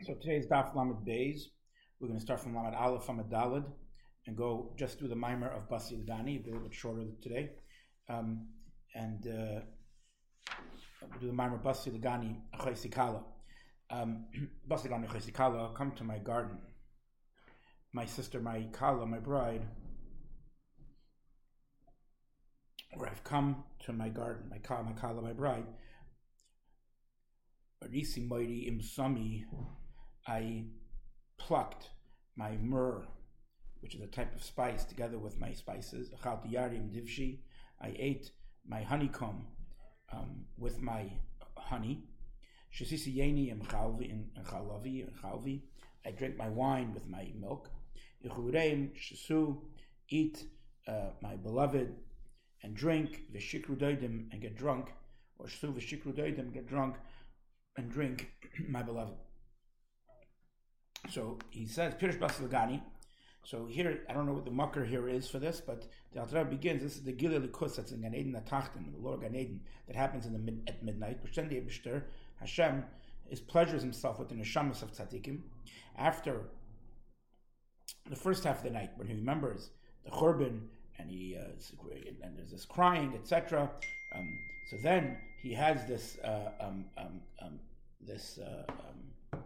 So 0.00 0.14
today's 0.14 0.46
Daf 0.46 0.74
Lamed 0.74 1.06
Beis. 1.06 1.42
We're 2.00 2.08
going 2.08 2.18
to 2.18 2.24
start 2.24 2.40
from 2.40 2.56
Lamed 2.56 2.74
Aleph 2.74 3.08
Lamed 3.08 3.30
Dalid 3.30 3.64
and 4.26 4.36
go 4.36 4.74
just 4.76 4.98
through 4.98 5.08
the 5.08 5.14
mimer 5.14 5.48
of 5.48 5.68
Basi 5.68 5.92
Legani, 5.92 6.42
a 6.42 6.46
little 6.46 6.62
bit 6.62 6.74
shorter 6.74 7.04
today. 7.22 7.50
Um, 8.08 8.48
and 8.96 9.24
uh, 9.28 9.60
we'll 11.02 11.20
do 11.20 11.26
the 11.28 11.32
mimer 11.32 11.58
Basi 11.58 11.96
Legani 11.96 12.36
Achaisikala. 12.58 13.22
Um, 13.90 14.24
Basi 14.68 14.88
Achaisikala, 14.88 15.72
come 15.76 15.92
to 15.92 16.02
my 16.02 16.18
garden. 16.18 16.58
My 17.92 18.06
sister, 18.06 18.40
my 18.40 18.66
Kala, 18.72 19.06
my 19.06 19.20
bride, 19.20 19.62
or 22.96 23.08
I've 23.08 23.22
come 23.22 23.62
to 23.84 23.92
my 23.92 24.08
garden, 24.08 24.48
my 24.50 24.58
Kala, 24.58 24.82
my 24.82 24.92
Kala, 24.92 25.22
my 25.22 25.32
bride. 25.32 25.66
Arisi 27.84 28.26
Moiri 28.26 28.68
Imsami, 28.68 29.44
I 30.26 30.64
plucked 31.38 31.90
my 32.36 32.56
myrrh, 32.60 33.04
which 33.80 33.94
is 33.94 34.00
a 34.00 34.06
type 34.06 34.34
of 34.34 34.42
spice, 34.42 34.84
together 34.84 35.18
with 35.18 35.38
my 35.38 35.52
spices. 35.52 36.10
Divshi, 36.10 37.38
I 37.80 37.94
ate 37.98 38.30
my 38.66 38.82
honeycomb 38.82 39.46
um, 40.12 40.44
with 40.56 40.80
my 40.80 41.10
honey. 41.56 42.04
Shasisi 42.74 43.14
Yeni 43.14 43.50
and 43.50 43.68
Chalavi 43.68 44.10
and 44.10 45.16
Chalvi. 45.22 45.62
I 46.06 46.10
drink 46.10 46.36
my 46.36 46.48
wine 46.48 46.94
with 46.94 47.06
my 47.08 47.30
milk. 47.38 47.70
Yehureim 48.24 48.90
Shasu, 48.96 49.58
eat 50.08 50.44
uh, 50.88 51.10
my 51.20 51.36
beloved 51.36 51.94
and 52.62 52.74
drink 52.74 53.22
Vishikru 53.34 53.76
Doidim 53.76 54.28
and 54.32 54.40
get 54.40 54.56
drunk, 54.56 54.92
or 55.38 55.46
Shasu 55.46 55.74
Vishikru 55.74 56.12
Doidim 56.12 56.52
get 56.52 56.68
drunk 56.68 56.96
and 57.76 57.90
drink 57.90 58.30
my 58.68 58.82
beloved. 58.82 59.16
So 61.08 61.38
he 61.50 61.66
says, 61.66 61.94
Pirish 61.94 62.18
Basi 62.18 62.48
Legani. 62.48 62.80
So 63.44 63.66
here, 63.66 64.00
I 64.08 64.12
don't 64.12 64.26
know 64.26 64.32
what 64.32 64.44
the 64.44 64.52
mucker 64.52 64.84
here 64.84 65.08
is 65.08 65.28
for 65.28 65.40
this, 65.40 65.60
but 65.60 65.86
the 66.12 66.20
Alter 66.20 66.38
Rebbe 66.38 66.50
begins. 66.50 66.82
This 66.82 66.96
is 66.96 67.02
the 67.02 67.12
Giluy 67.12 67.44
Elokus 67.44 67.76
that's 67.76 67.90
in 67.90 68.02
Gan 68.02 68.14
Eden 68.14 68.32
the 68.32 68.98
Lord 69.00 69.22
Gan 69.22 69.34
Eden, 69.34 69.60
that 69.88 69.96
happens 69.96 70.26
in 70.26 70.32
the 70.32 70.38
mid, 70.38 70.62
at 70.68 70.82
midnight. 70.82 71.18
Hashem 72.38 72.84
is 73.30 73.40
pleasures 73.40 73.82
himself 73.82 74.18
with 74.18 74.28
the 74.28 74.34
neshamas 74.36 74.82
of 74.82 74.92
tzaddikim. 74.92 75.40
After 75.98 76.42
the 78.08 78.16
first 78.16 78.44
half 78.44 78.58
of 78.58 78.64
the 78.64 78.70
night, 78.70 78.90
when 78.96 79.08
he 79.08 79.14
remembers 79.14 79.70
the 80.04 80.10
churban 80.10 80.60
and 80.98 81.10
he 81.10 81.36
uh, 81.36 81.48
and 82.22 82.36
there's 82.36 82.50
this 82.50 82.64
crying, 82.64 83.14
etc. 83.14 83.70
Um, 84.14 84.38
so 84.70 84.76
then 84.82 85.16
he 85.42 85.52
has 85.54 85.86
this 85.86 86.18
uh, 86.24 86.50
um, 86.60 86.84
um, 86.96 87.20
um 87.40 87.58
this 88.00 88.38
uh, 88.38 88.64
um, 88.68 89.42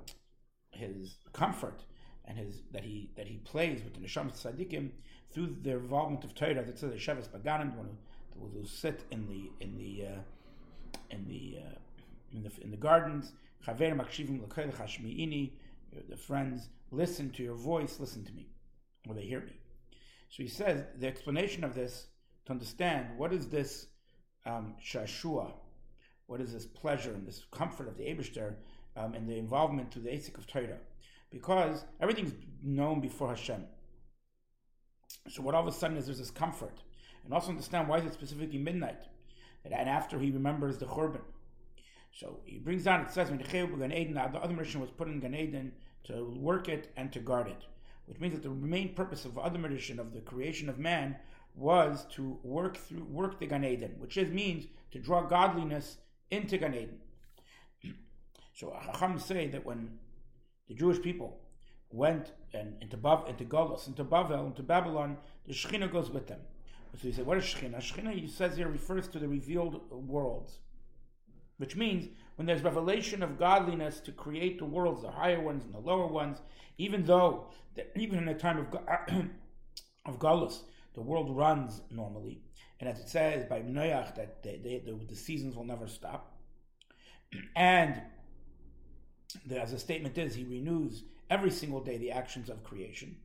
his 0.77 1.17
comfort 1.33 1.85
and 2.25 2.39
his 2.39 2.63
that 2.73 2.85
he 2.85 3.11
that 3.17 3.27
he 3.27 3.39
plays 3.39 3.83
with 3.83 3.95
the 3.95 4.01
neshama 4.01 4.33
tzaddikim 4.33 4.91
through 5.33 5.57
the 5.63 5.73
involvement 5.73 6.25
of 6.25 6.35
Torah. 6.35 6.65
That 6.65 6.79
says 6.79 6.93
the 6.93 6.99
Shavas 6.99 7.29
Baganim, 7.29 7.73
who 7.75 8.47
will 8.47 8.67
sit 8.67 9.05
in 9.11 9.27
the 9.29 9.51
in 9.65 9.77
the 9.77 10.07
uh, 10.07 10.21
in 11.11 11.27
the 11.29 11.59
uh, 11.61 11.75
in 12.33 12.43
the 12.43 12.51
in 12.63 12.71
the 12.71 12.77
gardens. 12.77 13.33
The 16.09 16.17
friends 16.17 16.69
listen 16.93 17.31
to 17.31 17.43
your 17.43 17.55
voice, 17.55 17.99
listen 17.99 18.25
to 18.25 18.33
me, 18.33 18.47
or 19.09 19.15
they 19.15 19.25
hear 19.25 19.41
me. 19.41 19.59
So 20.29 20.43
he 20.43 20.49
says 20.49 20.85
the 20.99 21.09
explanation 21.09 21.65
of 21.65 21.75
this 21.75 22.07
to 22.45 22.53
understand 22.53 23.19
what 23.19 23.33
is 23.33 23.49
this 23.49 23.89
um, 24.45 24.75
shashua, 24.81 25.53
what 26.27 26.41
is 26.41 26.53
this 26.53 26.67
pleasure 26.67 27.13
and 27.13 27.27
this 27.27 27.45
comfort 27.51 27.89
of 27.89 27.97
the 27.97 28.05
Abishter 28.05 28.55
um, 28.97 29.15
and 29.15 29.29
the 29.29 29.37
involvement 29.37 29.91
to 29.93 29.99
the 29.99 30.11
Asik 30.11 30.39
of 30.39 30.47
Torah, 30.47 30.79
because 31.31 31.85
everything's 32.01 32.35
known 32.63 33.01
before 33.01 33.29
Hashem. 33.29 33.65
So 35.29 35.43
what 35.43 35.55
all 35.55 35.67
of 35.67 35.75
a 35.75 35.77
sudden 35.77 35.97
is 35.97 36.07
there's 36.07 36.19
this 36.19 36.31
comfort, 36.31 36.83
and 37.25 37.35
also 37.35 37.51
understand 37.51 37.89
why 37.89 37.99
is 37.99 38.05
it 38.05 38.15
specifically 38.15 38.59
midnight, 38.59 39.03
and 39.65 39.89
after 39.89 40.19
he 40.19 40.31
remembers 40.31 40.79
the 40.79 40.87
Churban. 40.87 41.23
So 42.13 42.41
he 42.45 42.59
brings 42.59 42.85
down, 42.85 43.03
it 43.03 43.11
says, 43.11 43.29
when 43.29 43.39
Gan 43.39 43.93
Eden, 43.93 44.15
the 44.15 44.23
other 44.23 44.55
mission 44.55 44.81
was 44.81 44.91
put 44.91 45.09
in 45.09 45.21
Gan 45.21 45.35
Eden 45.35 45.73
to 46.05 46.35
work 46.39 46.69
it 46.69 46.93
and 46.97 47.13
to 47.13 47.21
guard 47.21 47.49
it, 47.49 47.67
which 48.07 48.21
means 48.21 48.35
that 48.35 48.43
the 48.43 48.49
main 48.49 48.95
purpose 48.95 49.25
of 49.25 49.37
other 49.37 49.59
mission 49.59 49.99
of 49.99 50.15
the 50.15 50.21
creation 50.21 50.69
of 50.69 50.79
man 50.79 51.17
was 51.55 52.07
to 52.13 52.39
work 52.43 52.77
through 52.77 53.05
work 53.05 53.39
the 53.39 53.47
Gan 53.47 53.65
Eden, 53.65 53.97
which 53.99 54.17
is 54.17 54.31
means 54.31 54.67
to 54.93 54.99
draw 54.99 55.23
godliness 55.23 55.99
into 56.31 56.57
Gan 56.57 56.75
Eden. 56.75 57.01
So 58.57 58.75
Chacham 58.87 59.19
say 59.19 59.49
that 59.49 59.67
when 59.67 59.99
the 60.67 60.75
Jewish 60.75 61.03
people 61.03 61.39
went 61.91 62.33
and 62.55 62.75
into 62.81 62.97
Bav, 62.97 63.29
into 63.29 63.45
Golos, 63.45 63.87
into 63.87 64.03
Bavel, 64.03 64.47
into 64.47 64.63
Babylon, 64.63 65.19
the 65.47 65.53
Shekhinah 65.53 65.93
goes 65.93 66.11
with 66.11 66.27
them. 66.27 66.41
So 66.95 67.03
he 67.03 67.13
said, 67.13 67.27
what 67.27 67.37
is 67.37 67.45
Shekhinah? 67.45 67.77
Shekhinah, 67.77 68.19
he 68.19 68.27
says 68.27 68.57
here, 68.57 68.69
refers 68.69 69.09
to 69.09 69.19
the 69.19 69.29
revealed 69.29 69.83
worlds, 69.91 70.61
which 71.59 71.77
means 71.77 72.09
when 72.37 72.47
there's 72.47 72.63
revelation 72.63 73.23
of 73.23 73.39
godliness 73.39 74.01
to 74.01 74.13
create 74.13 74.59
the 74.59 74.65
worlds, 74.65 75.03
the 75.03 75.11
higher 75.11 75.41
ones 75.41 75.63
and 75.63 75.75
the 75.75 75.79
lower 75.79 76.07
ones, 76.07 76.39
even 76.79 77.05
though, 77.05 77.51
even 77.95 78.19
in 78.21 78.25
the 78.25 78.35
time 78.35 78.59
of, 78.59 78.75
of 80.07 80.19
Golos, 80.19 80.63
the 80.95 81.03
world 81.03 81.37
runs 81.37 81.83
normally. 81.91 82.41
And 82.81 82.89
as 82.89 83.01
it 83.01 83.11
says 83.11 83.45
by 83.45 83.61
Noach, 83.61 84.15
that 84.15 84.43
the, 84.43 84.81
the 85.07 85.15
seasons 85.15 85.57
will 85.57 85.65
never 85.65 85.87
stop. 85.87 86.33
And 87.55 88.01
as 89.51 89.73
the 89.73 89.79
statement 89.79 90.19
is, 90.19 90.35
he 90.35 90.45
renews 90.45 91.05
every 91.31 91.51
single 91.51 91.81
day 91.81 91.99
the 91.99 92.13
actions 92.13 92.49
of 92.49 92.65
creation. 92.65 93.17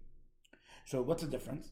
So 0.85 1.01
what's 1.01 1.23
the 1.23 1.29
difference? 1.29 1.72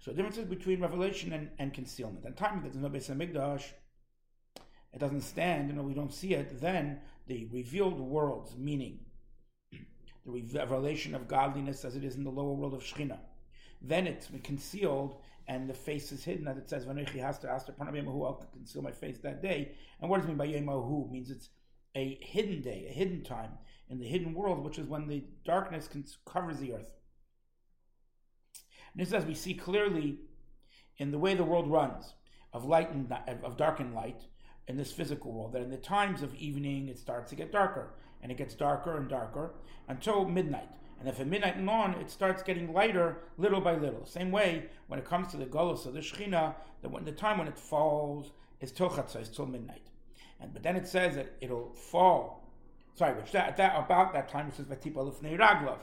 So 0.00 0.10
the 0.10 0.16
difference 0.16 0.38
is 0.38 0.44
between 0.44 0.80
revelation 0.80 1.32
and, 1.32 1.50
and 1.58 1.74
concealment. 1.74 2.24
And 2.24 2.36
time 2.36 2.62
that 2.62 2.72
there's 2.72 2.82
no 2.82 2.88
Beis 2.88 3.10
Hamikdash, 3.10 3.64
it 4.92 4.98
doesn't 4.98 5.22
stand, 5.22 5.68
you 5.68 5.74
know, 5.74 5.82
we 5.82 5.94
don't 5.94 6.12
see 6.12 6.34
it, 6.34 6.60
then 6.60 7.00
the 7.26 7.48
revealed 7.52 8.00
worlds, 8.00 8.56
meaning 8.56 9.00
the 10.24 10.42
revelation 10.54 11.14
of 11.14 11.28
godliness 11.28 11.84
as 11.84 11.96
it 11.96 12.04
is 12.04 12.16
in 12.16 12.24
the 12.24 12.30
lower 12.30 12.54
world 12.54 12.74
of 12.74 12.82
Shekhinah, 12.82 13.18
then 13.82 14.06
it's 14.06 14.28
concealed 14.42 15.20
and 15.46 15.68
the 15.68 15.74
face 15.74 16.12
is 16.12 16.22
hidden, 16.24 16.46
as 16.46 16.58
it 16.58 16.68
says, 16.68 16.84
Vanoichi 16.84 17.20
has 17.20 17.38
to 17.38 17.50
ask 17.50 17.66
the 17.66 17.74
I'll 17.80 18.46
conceal 18.52 18.82
my 18.82 18.90
face 18.90 19.18
that 19.18 19.40
day. 19.40 19.72
And 20.00 20.10
what 20.10 20.18
does 20.18 20.26
it 20.26 20.28
mean 20.28 20.36
by 20.36 20.48
Yemahu? 20.48 21.06
It 21.06 21.10
means 21.10 21.30
it's 21.30 21.48
a 21.94 22.18
hidden 22.20 22.60
day, 22.60 22.86
a 22.88 22.92
hidden 22.92 23.24
time 23.24 23.52
in 23.90 23.98
the 23.98 24.06
hidden 24.06 24.34
world, 24.34 24.64
which 24.64 24.78
is 24.78 24.86
when 24.86 25.06
the 25.06 25.24
darkness 25.44 25.88
covers 26.26 26.58
the 26.58 26.74
earth. 26.74 26.94
And 28.92 29.06
this, 29.06 29.12
as 29.12 29.24
we 29.24 29.34
see 29.34 29.54
clearly 29.54 30.18
in 30.98 31.10
the 31.10 31.18
way 31.18 31.34
the 31.34 31.44
world 31.44 31.70
runs, 31.70 32.14
of 32.52 32.64
light 32.64 32.90
and 32.90 33.12
of 33.44 33.56
dark 33.56 33.80
and 33.80 33.94
light, 33.94 34.22
in 34.68 34.76
this 34.76 34.92
physical 34.92 35.32
world, 35.32 35.52
that 35.52 35.62
in 35.62 35.70
the 35.70 35.78
times 35.78 36.22
of 36.22 36.34
evening 36.34 36.88
it 36.88 36.98
starts 36.98 37.30
to 37.30 37.36
get 37.36 37.50
darker, 37.50 37.94
and 38.22 38.30
it 38.30 38.36
gets 38.36 38.54
darker 38.54 38.96
and 38.96 39.08
darker 39.08 39.54
until 39.88 40.26
midnight. 40.26 40.68
And 41.00 41.08
if 41.08 41.20
at 41.20 41.26
midnight 41.26 41.56
and 41.56 41.70
on, 41.70 41.94
it 41.94 42.10
starts 42.10 42.42
getting 42.42 42.72
lighter 42.72 43.18
little 43.38 43.60
by 43.60 43.76
little. 43.76 44.04
Same 44.04 44.30
way, 44.30 44.66
when 44.88 44.98
it 44.98 45.06
comes 45.06 45.28
to 45.28 45.36
the 45.36 45.46
Golos 45.46 45.86
of 45.86 45.94
the 45.94 46.00
Shechina, 46.00 46.54
that 46.82 46.90
when 46.90 47.04
the 47.04 47.12
time 47.12 47.38
when 47.38 47.48
it 47.48 47.58
falls 47.58 48.32
is 48.60 48.72
till 48.72 48.90
Chatzah, 48.90 49.22
is 49.22 49.28
till 49.28 49.46
midnight. 49.46 49.86
And 50.40 50.52
but 50.52 50.62
then 50.62 50.76
it 50.76 50.86
says 50.86 51.14
that 51.14 51.36
it'll 51.40 51.72
fall. 51.72 52.47
Sorry, 52.98 53.14
which 53.14 53.30
that, 53.30 53.56
that 53.58 53.76
about 53.78 54.12
that 54.14 54.28
time 54.28 54.48
it 54.48 54.56
says 54.56 54.66
Vatipa 54.66 54.94
Lufnei 54.94 55.38
Raglov, 55.38 55.78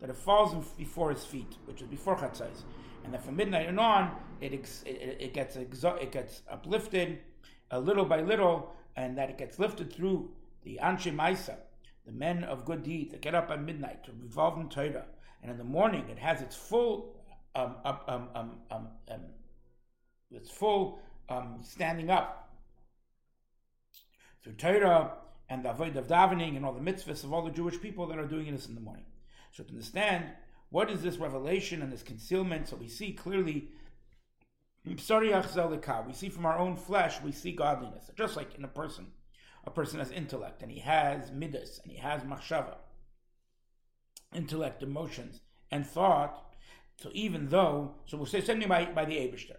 that 0.00 0.08
it 0.08 0.14
falls 0.14 0.54
before 0.78 1.10
his 1.10 1.24
feet, 1.24 1.56
which 1.64 1.82
is 1.82 1.88
before 1.88 2.14
Chatzais. 2.14 2.62
And 3.02 3.12
then 3.12 3.20
from 3.20 3.34
midnight 3.34 3.68
and 3.68 3.80
on, 3.80 4.14
it, 4.40 4.52
it, 4.52 4.86
it 4.86 5.34
gets 5.34 5.56
it 5.56 6.12
gets 6.12 6.42
uplifted 6.48 7.18
a 7.72 7.80
little 7.80 8.04
by 8.04 8.20
little, 8.20 8.72
and 8.94 9.18
that 9.18 9.30
it 9.30 9.36
gets 9.36 9.58
lifted 9.58 9.92
through 9.92 10.30
the 10.62 10.78
Anshe 10.80 11.12
Maisa, 11.12 11.56
the 12.06 12.12
men 12.12 12.44
of 12.44 12.64
good 12.64 12.84
deeds 12.84 13.10
that 13.10 13.20
get 13.20 13.34
up 13.34 13.50
at 13.50 13.60
midnight 13.60 14.04
to 14.04 14.12
revolve 14.22 14.56
in 14.60 14.68
Torah, 14.68 15.06
and 15.42 15.50
in 15.50 15.58
the 15.58 15.64
morning 15.64 16.08
it 16.08 16.20
has 16.20 16.40
its 16.40 16.54
full 16.54 17.16
um, 17.56 17.74
um, 17.84 17.98
um, 18.06 18.28
um, 18.70 18.88
um 19.10 19.20
its 20.30 20.48
full 20.48 21.00
um, 21.28 21.58
standing 21.64 22.10
up 22.10 22.54
through 24.44 24.52
Torah 24.52 25.14
and 25.50 25.64
the 25.64 25.70
avoid 25.70 25.96
of 25.96 26.06
davening 26.06 26.56
and 26.56 26.64
all 26.64 26.72
the 26.72 26.80
mitzvahs 26.80 27.24
of 27.24 27.32
all 27.32 27.42
the 27.42 27.50
Jewish 27.50 27.80
people 27.80 28.06
that 28.06 28.18
are 28.18 28.26
doing 28.26 28.50
this 28.52 28.66
in 28.66 28.74
the 28.74 28.80
morning. 28.80 29.04
So 29.50 29.64
to 29.64 29.70
understand 29.70 30.26
what 30.70 30.90
is 30.90 31.02
this 31.02 31.16
revelation 31.18 31.82
and 31.82 31.92
this 31.92 32.04
concealment, 32.04 32.68
so 32.68 32.76
we 32.76 32.88
see 32.88 33.12
clearly 33.12 33.68
we 34.86 34.96
see 34.96 36.28
from 36.30 36.46
our 36.46 36.58
own 36.58 36.76
flesh, 36.76 37.20
we 37.20 37.32
see 37.32 37.52
godliness, 37.52 38.10
just 38.16 38.36
like 38.36 38.54
in 38.54 38.64
a 38.64 38.68
person 38.68 39.08
a 39.64 39.70
person 39.70 39.98
has 39.98 40.10
intellect 40.10 40.62
and 40.62 40.70
he 40.70 40.80
has 40.80 41.30
midas 41.32 41.80
and 41.82 41.92
he 41.92 41.98
has 41.98 42.22
machshava, 42.22 42.76
intellect, 44.34 44.82
emotions, 44.82 45.40
and 45.70 45.86
thought. 45.86 46.54
So 46.96 47.10
even 47.12 47.48
though, 47.48 47.94
so 48.06 48.16
we'll 48.16 48.26
say 48.26 48.40
something 48.40 48.68
by, 48.68 48.86
by 48.86 49.04
the 49.04 49.16
Abishter. 49.16 49.56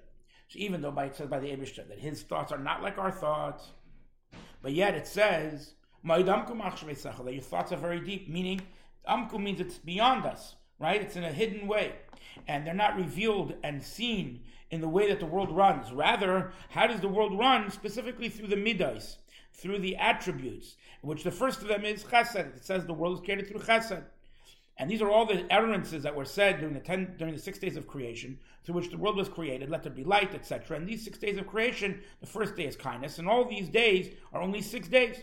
So 0.47 0.57
even 0.59 0.81
though 0.81 0.91
by, 0.91 1.05
it 1.05 1.15
says 1.15 1.27
by 1.27 1.39
the 1.39 1.47
Abishter 1.47 1.87
that 1.87 1.99
his 1.99 2.23
thoughts 2.23 2.51
are 2.51 2.57
not 2.57 2.81
like 2.81 2.97
our 2.97 3.11
thoughts, 3.11 3.69
but 4.61 4.73
yet 4.73 4.95
it 4.95 5.07
says 5.07 5.75
your 7.33 7.41
thoughts 7.41 7.71
are 7.71 7.77
very 7.77 7.99
deep, 7.99 8.29
meaning 8.29 8.61
Amku 9.07 9.39
means 9.39 9.59
it's 9.59 9.77
beyond 9.77 10.25
us, 10.25 10.55
right? 10.79 11.01
It's 11.01 11.15
in 11.15 11.23
a 11.23 11.31
hidden 11.31 11.67
way. 11.67 11.93
And 12.47 12.65
they're 12.65 12.73
not 12.73 12.95
revealed 12.95 13.55
and 13.63 13.83
seen 13.83 14.41
in 14.69 14.81
the 14.81 14.87
way 14.87 15.09
that 15.09 15.19
the 15.19 15.25
world 15.25 15.51
runs. 15.51 15.91
Rather, 15.91 16.53
how 16.69 16.87
does 16.87 17.01
the 17.01 17.07
world 17.07 17.37
run? 17.37 17.69
Specifically 17.69 18.29
through 18.29 18.47
the 18.47 18.55
midas, 18.55 19.17
through 19.53 19.79
the 19.79 19.97
attributes, 19.97 20.77
which 21.01 21.23
the 21.23 21.31
first 21.31 21.61
of 21.61 21.67
them 21.67 21.85
is 21.85 22.03
chesed. 22.03 22.55
It 22.55 22.63
says 22.65 22.85
the 22.85 22.93
world 22.93 23.19
is 23.19 23.25
created 23.25 23.47
through 23.47 23.61
chesed. 23.61 24.03
And 24.77 24.89
these 24.89 25.01
are 25.01 25.11
all 25.11 25.25
the 25.25 25.45
utterances 25.53 26.01
that 26.03 26.15
were 26.15 26.25
said 26.25 26.59
during 26.59 26.73
the 26.73 26.79
ten, 26.79 27.15
during 27.17 27.35
the 27.35 27.41
six 27.41 27.59
days 27.59 27.75
of 27.75 27.87
creation, 27.87 28.39
through 28.63 28.75
which 28.75 28.89
the 28.89 28.97
world 28.97 29.17
was 29.17 29.29
created. 29.29 29.69
Let 29.69 29.83
there 29.83 29.91
be 29.91 30.03
light, 30.03 30.33
etc. 30.33 30.77
And 30.77 30.87
these 30.87 31.03
six 31.03 31.19
days 31.19 31.37
of 31.37 31.45
creation, 31.45 32.01
the 32.19 32.25
first 32.25 32.55
day 32.55 32.65
is 32.65 32.75
kindness, 32.75 33.19
and 33.19 33.27
all 33.27 33.45
these 33.45 33.69
days 33.69 34.15
are 34.33 34.41
only 34.41 34.61
six 34.61 34.87
days. 34.87 35.21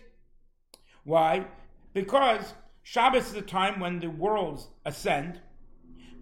Why? 1.04 1.46
Because 1.94 2.54
Shabbos 2.82 3.26
is 3.26 3.32
the 3.32 3.42
time 3.42 3.80
when 3.80 3.98
the 4.00 4.08
worlds 4.08 4.68
ascend 4.84 5.40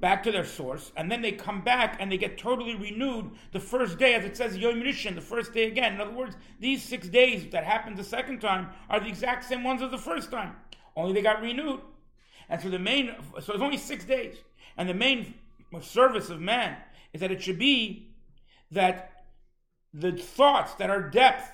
back 0.01 0.23
to 0.23 0.31
their 0.31 0.45
source, 0.45 0.93
and 0.97 1.11
then 1.11 1.23
they 1.23 1.33
come 1.33 1.63
back 1.63 1.97
and 1.99 2.13
they 2.13 2.19
get 2.19 2.37
totally 2.37 2.75
renewed 2.75 3.31
the 3.53 3.61
first 3.61 3.99
day, 3.99 4.15
as 4.15 4.25
it 4.25 4.37
says 4.37 4.57
Yom 4.57 4.83
Rishon, 4.83 5.15
the 5.15 5.21
first 5.23 5.55
day 5.55 5.67
again. 5.69 5.95
In 5.95 6.01
other 6.01 6.13
words, 6.13 6.37
these 6.61 6.83
six 6.83 7.09
days 7.09 7.51
that 7.53 7.65
happened 7.65 7.97
the 7.97 8.05
second 8.05 8.41
time 8.41 8.69
are 8.91 9.01
the 9.01 9.09
exact 9.09 9.45
same 9.45 9.65
ones 9.65 9.81
as 9.81 9.91
the 9.91 9.99
first 9.99 10.31
time, 10.31 10.55
only 10.97 11.15
they 11.15 11.23
got 11.23 11.41
renewed. 11.41 11.81
And 12.49 12.61
so 12.61 12.69
the 12.69 12.79
main, 12.79 13.15
so 13.41 13.55
it's 13.55 13.63
only 13.63 13.79
six 13.79 14.05
days, 14.05 14.37
and 14.77 14.89
the 14.89 14.95
main 14.95 15.35
service 15.81 16.31
of 16.31 16.41
man 16.41 16.77
is 17.13 17.21
that 17.21 17.33
it 17.33 17.43
should 17.43 17.59
be 17.59 18.11
that 18.71 19.25
the 19.95 20.13
thoughts 20.13 20.75
that 20.75 20.91
are 20.91 21.09
depth 21.09 21.51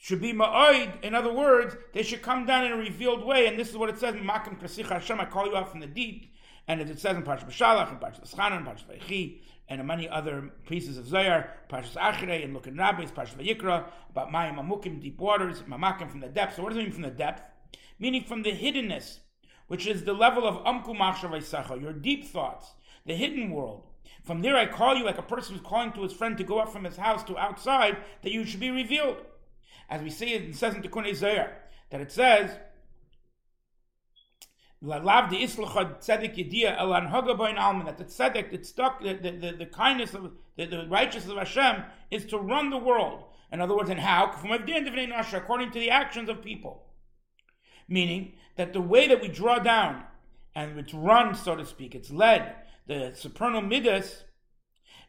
should 0.00 0.20
be 0.20 0.32
ma'oid. 0.32 1.02
In 1.02 1.14
other 1.14 1.32
words, 1.32 1.76
they 1.92 2.02
should 2.02 2.22
come 2.22 2.46
down 2.46 2.64
in 2.64 2.72
a 2.72 2.76
revealed 2.76 3.24
way. 3.24 3.46
And 3.46 3.58
this 3.58 3.68
is 3.68 3.76
what 3.76 3.88
it 3.88 3.98
says 3.98 4.14
Makim 4.14 4.88
Hashem, 4.88 5.20
I 5.20 5.24
call 5.24 5.46
you 5.46 5.56
out 5.56 5.70
from 5.70 5.80
the 5.80 5.86
deep. 5.86 6.32
And 6.66 6.80
as 6.80 6.90
it 6.90 7.00
says 7.00 7.16
in 7.16 7.22
Parshas 7.22 7.46
Beshalach, 7.46 7.90
and 7.90 8.00
Parshas 8.00 8.30
Eschanan, 8.30 8.64
Parshas 8.64 8.84
Vayechi, 8.84 9.40
and 9.70 9.84
many 9.86 10.08
other 10.08 10.50
pieces 10.66 10.98
of 10.98 11.06
Zohar, 11.06 11.50
Parshas 11.68 11.94
Achrei, 11.94 12.44
and 12.44 12.54
Lukin 12.54 12.76
Rabbis, 12.76 13.10
Parshas 13.10 13.34
Vayikra, 13.34 13.86
about 14.10 14.30
Mayim 14.30 14.58
Amukim, 14.58 15.00
deep 15.00 15.18
waters, 15.18 15.62
Mamakim 15.62 16.10
from 16.10 16.20
the 16.20 16.28
depth. 16.28 16.56
So 16.56 16.62
what 16.62 16.70
does 16.70 16.78
it 16.78 16.82
mean 16.82 16.92
from 16.92 17.02
the 17.02 17.10
depth? 17.10 17.42
Meaning 17.98 18.24
from 18.24 18.42
the 18.42 18.52
hiddenness, 18.52 19.18
which 19.66 19.86
is 19.86 20.04
the 20.04 20.12
level 20.12 20.46
of 20.46 20.62
Amku 20.64 20.96
Machshav 20.96 21.80
your 21.80 21.92
deep 21.92 22.26
thoughts, 22.26 22.72
the 23.06 23.14
hidden 23.14 23.50
world. 23.50 23.84
From 24.22 24.42
there 24.42 24.56
I 24.56 24.66
call 24.66 24.94
you 24.94 25.04
like 25.04 25.18
a 25.18 25.22
person 25.22 25.54
who's 25.54 25.66
calling 25.66 25.92
to 25.92 26.02
his 26.02 26.12
friend 26.12 26.36
to 26.36 26.44
go 26.44 26.58
up 26.58 26.70
from 26.70 26.84
his 26.84 26.96
house 26.96 27.24
to 27.24 27.38
outside, 27.38 27.96
that 28.22 28.32
you 28.32 28.44
should 28.44 28.60
be 28.60 28.70
revealed 28.70 29.16
as 29.88 30.02
we 30.02 30.10
see 30.10 30.34
it, 30.34 30.54
says 30.54 30.74
in 30.74 30.82
Tikkun 30.82 31.14
Zohar, 31.14 31.52
that 31.90 32.00
it 32.00 32.12
says, 32.12 32.50
Tzedek 34.82 36.36
Yedia 36.36 36.78
El 36.78 36.90
Anhaga 36.90 37.58
Alman, 37.58 37.86
that 37.86 37.98
the 37.98 38.04
Tzedek, 38.04 38.50
the, 38.50 38.64
stuck, 38.64 39.02
the, 39.02 39.14
the, 39.14 39.56
the, 39.58 39.66
kindness 39.66 40.14
of, 40.14 40.30
the, 40.56 40.66
the 40.66 40.86
righteousness 40.88 41.32
of 41.32 41.38
Hashem 41.38 41.84
is 42.10 42.26
to 42.26 42.38
run 42.38 42.70
the 42.70 42.78
world. 42.78 43.24
In 43.50 43.60
other 43.60 43.74
words, 43.74 43.90
and 43.90 43.98
how? 43.98 44.30
According 44.30 45.70
to 45.72 45.78
the 45.80 45.90
actions 45.90 46.28
of 46.28 46.42
people. 46.42 46.84
Meaning 47.88 48.34
that 48.56 48.72
the 48.72 48.80
way 48.80 49.08
that 49.08 49.22
we 49.22 49.28
draw 49.28 49.58
down 49.58 50.04
and 50.54 50.78
it's 50.78 50.92
run, 50.92 51.34
so 51.34 51.56
to 51.56 51.64
speak, 51.64 51.94
it's 51.94 52.10
led, 52.10 52.54
the 52.86 53.12
supernal 53.14 53.62
midas, 53.62 54.24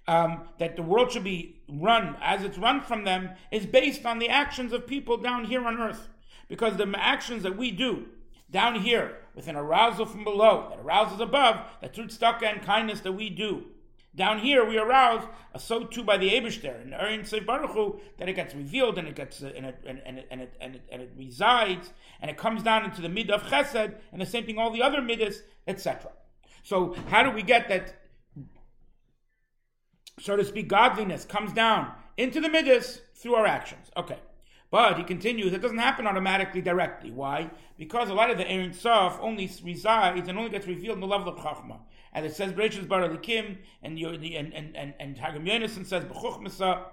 um, 0.10 0.42
that 0.58 0.76
the 0.76 0.82
world 0.82 1.12
should 1.12 1.24
be 1.24 1.56
run 1.70 2.18
as 2.20 2.44
it's 2.44 2.58
run 2.58 2.82
from 2.82 3.04
them 3.04 3.30
is 3.52 3.68
based 3.68 4.08
on 4.08 4.18
the 4.18 4.28
actions 4.28 4.74
of 4.74 4.88
people 4.88 5.18
down 5.18 5.46
here 5.46 5.64
on 5.64 5.80
earth. 5.80 6.10
Because 6.48 6.78
the 6.78 6.92
actions 6.98 7.44
that 7.44 7.56
we 7.56 7.70
do 7.70 8.08
down 8.50 8.82
here, 8.82 9.18
with 9.36 9.48
an 9.48 9.56
arousal 9.56 10.08
from 10.08 10.24
below, 10.24 10.66
that 10.72 10.80
arouses 10.80 11.20
above, 11.20 11.62
that 11.82 11.94
tzedakah 11.94 12.42
and 12.42 12.64
kindness 12.64 13.02
that 13.02 13.12
we 13.12 13.30
do. 13.30 13.66
Down 14.16 14.40
here, 14.40 14.66
we 14.66 14.80
arouse, 14.80 15.28
uh, 15.54 15.60
so 15.60 15.84
too 15.84 16.04
by 16.04 16.18
the 16.18 16.32
Abishter 16.32 16.82
and 16.82 16.96
Ein 16.96 17.24
Sof 17.24 17.46
Baruch 17.46 17.70
Hu, 17.70 18.00
that 18.18 18.28
it 18.28 18.34
gets 18.34 18.56
revealed 18.56 18.98
and 18.98 19.08
it 19.08 19.16
gets 19.16 19.44
uh, 19.44 19.52
and, 19.56 19.68
it, 19.68 19.78
and, 19.86 20.02
and, 20.04 20.18
it, 20.18 20.28
and, 20.32 20.42
it, 20.42 20.54
and, 20.60 20.76
it, 20.76 20.82
and 20.92 21.02
it 21.04 21.12
resides 21.16 21.94
and 22.20 22.32
it 22.32 22.36
comes 22.36 22.64
down 22.64 22.84
into 22.84 23.04
the 23.04 23.10
mid 23.10 23.30
of 23.30 23.44
Chesed 23.44 23.94
and 24.12 24.20
the 24.20 24.26
same 24.26 24.48
thing 24.48 24.58
all 24.58 24.72
the 24.72 24.82
other 24.82 25.04
midas, 25.04 25.44
etc. 25.68 26.10
So 26.64 26.96
how 27.10 27.22
do 27.22 27.30
we 27.30 27.44
get 27.44 27.70
that 27.70 27.99
so 30.20 30.36
to 30.36 30.44
speak, 30.44 30.68
godliness 30.68 31.26
comes 31.26 31.54
down 31.54 31.92
into 32.18 32.42
the 32.42 32.50
midas 32.50 33.02
through 33.16 33.36
our 33.36 33.46
actions. 33.46 33.90
Okay. 33.96 34.20
But 34.72 34.98
he 34.98 35.04
continues, 35.04 35.52
it 35.52 35.62
doesn't 35.62 35.80
happen 35.80 36.06
automatically 36.06 36.62
directly. 36.62 37.10
Why? 37.10 37.50
Because 37.78 38.10
a 38.10 38.14
lot 38.14 38.30
of 38.30 38.38
the 38.38 38.48
Ein 38.48 38.72
Sof 38.74 39.18
only 39.20 39.50
resides 39.64 40.28
and 40.28 40.38
only 40.38 40.52
gets 40.52 40.68
revealed 40.68 40.96
in 40.96 41.02
the 41.02 41.08
level 41.08 41.30
of 41.30 41.40
Chachma. 41.40 41.80
And 42.14 42.26
it 42.26 42.36
says 42.36 42.54
Bereshit 42.54 42.88
Bar 42.88 43.08
Elikim, 43.08 43.58
and 43.82 43.98
and 43.98 44.54
and 44.54 44.94
and, 45.00 45.16
Targum 45.16 45.46
Yonason 45.46 45.86
says 45.86 46.06
B'chuchmasa, 46.06 46.84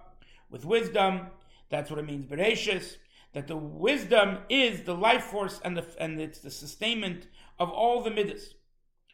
with 0.51 0.65
wisdom. 0.65 1.27
That's 1.69 1.91
what 1.91 1.99
it 1.99 2.07
means, 2.07 2.27
Bereshis. 2.27 2.97
That 3.35 3.47
the 3.47 3.57
wisdom 3.57 4.39
is 4.49 4.83
the 4.83 4.95
life 4.95 5.25
force 5.25 5.61
and 5.63 5.77
the 5.77 5.85
and 5.99 6.19
it's 6.19 6.39
the 6.39 6.51
sustainment 6.51 7.27
of 7.59 7.69
all 7.69 8.03
the 8.03 8.11
midas, 8.11 8.55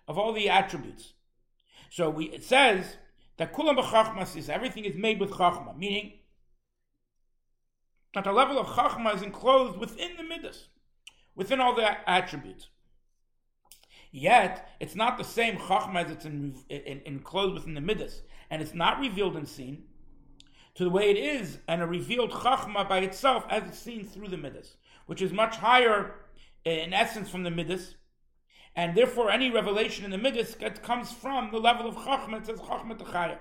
of 0.07 0.19
all 0.19 0.33
the 0.33 0.49
attributes. 0.49 1.15
So 1.91 2.11
we 2.11 2.27
it 2.27 2.45
says 2.45 2.97
that 3.37 3.53
kulam 3.53 3.77
b'chachmas 3.77 4.37
is 4.37 4.49
everything 4.49 4.85
is 4.85 4.97
made 4.97 5.21
with 5.21 5.31
chachma, 5.31 5.77
meaning 5.77 6.13
that 8.15 8.25
the 8.25 8.33
level 8.33 8.59
of 8.59 8.67
chachma 8.67 9.15
is 9.15 9.23
enclosed 9.23 9.79
within 9.79 10.17
the 10.17 10.23
midas, 10.23 10.69
within 11.35 11.61
all 11.61 11.75
the 11.75 12.09
attributes. 12.09 12.69
Yet 14.11 14.69
it's 14.79 14.95
not 14.95 15.17
the 15.17 15.25
same 15.25 15.57
chachma 15.57 16.05
as 16.05 16.11
it's 16.11 16.25
in, 16.27 16.55
in, 16.69 17.01
enclosed 17.07 17.55
within 17.55 17.75
the 17.75 17.81
midas, 17.81 18.23
and 18.51 18.61
it's 18.61 18.75
not 18.75 19.01
revealed 19.01 19.37
and 19.37 19.49
seen 19.49 19.85
to 20.75 20.85
the 20.85 20.91
way 20.91 21.11
it 21.11 21.17
is, 21.17 21.59
and 21.69 21.83
a 21.83 21.87
revealed 21.87 22.31
chachma 22.31 22.89
by 22.89 22.99
itself 22.99 23.45
as 23.51 23.63
it's 23.65 23.79
seen 23.79 24.07
through 24.07 24.29
the 24.29 24.37
midas, 24.37 24.77
which 25.07 25.23
is 25.23 25.33
much 25.33 25.57
higher 25.57 26.15
in 26.65 26.93
essence 26.93 27.29
from 27.29 27.43
the 27.43 27.51
midas, 27.51 27.97
and 28.75 28.97
therefore 28.97 29.31
any 29.31 29.51
revelation 29.51 30.05
in 30.05 30.11
the 30.11 30.19
Midas 30.19 30.57
comes 30.83 31.13
from 31.13 31.51
the 31.51 31.59
level 31.59 31.87
of 31.87 31.97
Chachma, 31.97 32.39
it 32.39 32.47
says 32.47 32.61
Chachma 32.61 32.97
Techaya. 32.97 33.39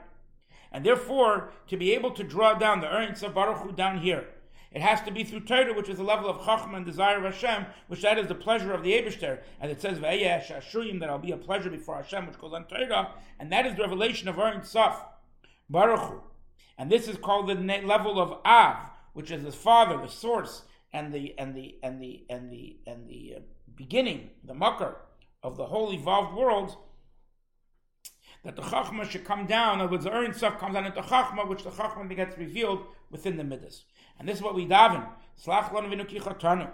And 0.72 0.86
therefore, 0.86 1.52
to 1.68 1.78
be 1.78 1.94
able 1.94 2.12
to 2.12 2.24
draw 2.24 2.54
down 2.54 2.80
the 2.80 2.88
Ein 2.88 3.16
Sof 3.16 3.34
Baruch 3.34 3.58
Hu 3.58 3.72
down 3.72 4.00
here, 4.00 4.28
it 4.72 4.82
has 4.82 5.02
to 5.02 5.12
be 5.12 5.26
through 5.26 5.42
Torah, 5.42 5.74
which 5.74 5.90
is 5.90 5.98
the 5.98 6.04
level 6.04 6.30
of 6.30 6.42
Chachma 6.42 6.78
and 6.78 6.86
desire 6.86 7.18
of 7.18 7.34
Hashem, 7.34 7.66
which 7.88 8.02
that 8.02 8.18
is 8.18 8.28
the 8.28 8.36
pleasure 8.36 8.74
of 8.74 8.84
the 8.84 8.94
Abishter. 8.94 9.40
And 9.60 9.70
it 9.70 9.82
says, 9.82 10.00
that 10.00 11.10
I'll 11.10 11.18
be 11.18 11.32
a 11.32 11.38
pleasure 11.38 11.70
before 11.70 11.96
Hashem, 11.96 12.28
which 12.28 12.40
goes 12.40 12.54
on 12.54 12.66
Torah, 12.66 13.14
and 13.40 13.52
that 13.52 13.66
is 13.66 13.76
the 13.76 13.82
revelation 13.82 14.30
of 14.30 14.40
Ein 14.40 14.64
Sof, 14.64 15.04
Baruch 15.70 16.00
Hu. 16.00 16.22
And 16.78 16.90
this 16.90 17.08
is 17.08 17.18
called 17.18 17.48
the 17.48 17.56
level 17.56 18.20
of 18.20 18.40
Av, 18.46 18.78
which 19.14 19.30
is 19.30 19.44
the 19.44 19.52
father, 19.52 19.98
the 19.98 20.08
source, 20.08 20.64
and 20.94 21.14
the 21.14 21.34
and 21.38 21.54
the 21.56 21.78
and 21.84 22.02
the 22.02 22.26
and 22.30 22.52
the 22.52 22.78
and 22.88 23.08
the, 23.08 23.36
uh, 23.38 23.40
beginning, 23.76 24.30
the 24.44 24.54
makar 24.54 24.98
of 25.44 25.58
the 25.58 25.66
whole 25.66 25.94
evolved 25.94 26.36
world, 26.36 26.78
that 28.44 28.56
the 28.56 28.62
Chachma 28.62 29.10
should 29.10 29.26
come 29.26 29.46
down, 29.46 29.76
in 29.76 29.82
other 29.82 29.92
words, 29.92 30.06
the 30.06 30.14
Ein 30.14 30.34
Sof 30.34 30.58
comes 30.58 30.74
down 30.74 30.86
into 30.86 31.02
Chachma, 31.02 31.48
which 31.48 31.64
the 31.64 31.70
Chachma 31.70 32.16
gets 32.16 32.38
revealed 32.38 32.86
within 33.12 33.38
the 33.38 33.44
Midas. 33.44 33.86
And 34.20 34.28
this 34.28 34.38
is 34.38 34.44
what 34.44 34.56
we 34.56 34.66
daven. 34.66 35.08
Slach 35.44 35.72
lanu 35.72 35.94
v'nu 35.94 36.70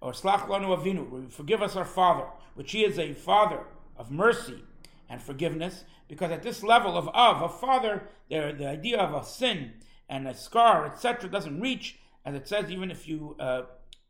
Or 0.00 0.12
slach 0.12 0.46
lanu 0.46 0.76
avinu, 0.76 1.30
forgive 1.30 1.62
us 1.62 1.76
our 1.76 1.84
Father, 1.84 2.26
which 2.54 2.72
He 2.72 2.84
is 2.84 2.98
a 2.98 3.14
Father 3.14 3.64
of 3.96 4.10
mercy 4.10 4.62
and 5.08 5.22
forgiveness, 5.22 5.84
because 6.06 6.30
at 6.30 6.42
this 6.42 6.62
level 6.62 6.96
of 6.96 7.08
of, 7.08 7.42
a 7.42 7.48
Father, 7.48 8.08
the, 8.28 8.54
the 8.56 8.66
idea 8.66 8.98
of 8.98 9.14
a 9.14 9.24
sin 9.26 9.72
and 10.08 10.26
a 10.28 10.34
scar, 10.34 10.86
etc., 10.86 11.30
doesn't 11.30 11.60
reach, 11.60 11.98
as 12.24 12.34
it 12.34 12.46
says, 12.46 12.70
even 12.70 12.90
if 12.90 13.08
you 13.08 13.36
uh, 13.38 13.62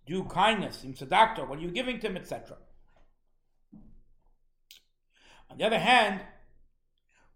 do 0.07 0.25
kindness, 0.25 0.85
in 0.85 0.95
tzedakah, 0.95 1.49
what 1.49 1.59
are 1.59 1.63
you 1.63 1.71
giving 1.71 2.01
to 2.01 2.09
him, 2.09 2.17
etc. 2.17 2.57
On 5.51 5.59
the 5.59 5.65
other 5.65 5.79
hand, 5.79 6.21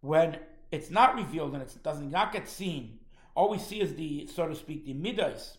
when 0.01 0.39
it's 0.71 0.91
not 0.91 1.15
revealed 1.15 1.55
and 1.55 1.63
it 1.63 1.77
doesn't 1.83 2.11
not 2.11 2.33
get 2.33 2.49
seen, 2.49 2.99
all 3.35 3.49
we 3.49 3.59
see 3.59 3.81
is 3.81 3.95
the, 3.95 4.27
so 4.27 4.47
to 4.47 4.55
speak, 4.55 4.85
the 4.85 4.95
midas, 4.95 5.59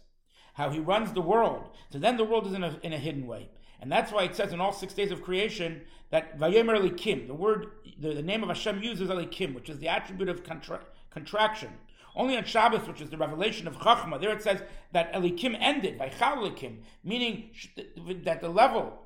how 0.53 0.69
he 0.69 0.79
runs 0.79 1.13
the 1.13 1.21
world. 1.21 1.69
So 1.91 1.99
then 1.99 2.17
the 2.17 2.23
world 2.23 2.47
is 2.47 2.53
in 2.53 2.63
a, 2.63 2.77
in 2.83 2.93
a 2.93 2.97
hidden 2.97 3.25
way. 3.25 3.49
And 3.79 3.91
that's 3.91 4.11
why 4.11 4.23
it 4.23 4.35
says 4.35 4.53
in 4.53 4.61
all 4.61 4.71
six 4.71 4.93
days 4.93 5.11
of 5.11 5.23
creation 5.23 5.81
that 6.09 6.39
Vayemer 6.39 6.79
Elikim, 6.79 7.27
the 7.27 7.33
word, 7.33 7.67
the, 7.99 8.13
the 8.13 8.21
name 8.21 8.43
of 8.43 8.49
Hashem 8.49 8.81
uses 8.81 9.09
Elikim, 9.09 9.53
which 9.55 9.69
is 9.69 9.79
the 9.79 9.89
attribute 9.89 10.29
of 10.29 10.43
contra- 10.43 10.85
contraction. 11.09 11.69
Only 12.15 12.37
on 12.37 12.45
Shabbos, 12.45 12.87
which 12.87 13.01
is 13.01 13.09
the 13.09 13.17
revelation 13.17 13.67
of 13.67 13.77
Chachma, 13.77 14.21
there 14.21 14.31
it 14.31 14.43
says 14.43 14.61
that 14.91 15.11
Elikim 15.13 15.57
ended, 15.59 15.97
Vaychal 15.97 16.37
Elikim, 16.37 16.77
meaning 17.03 17.49
that 18.23 18.39
the 18.39 18.49
level 18.49 19.01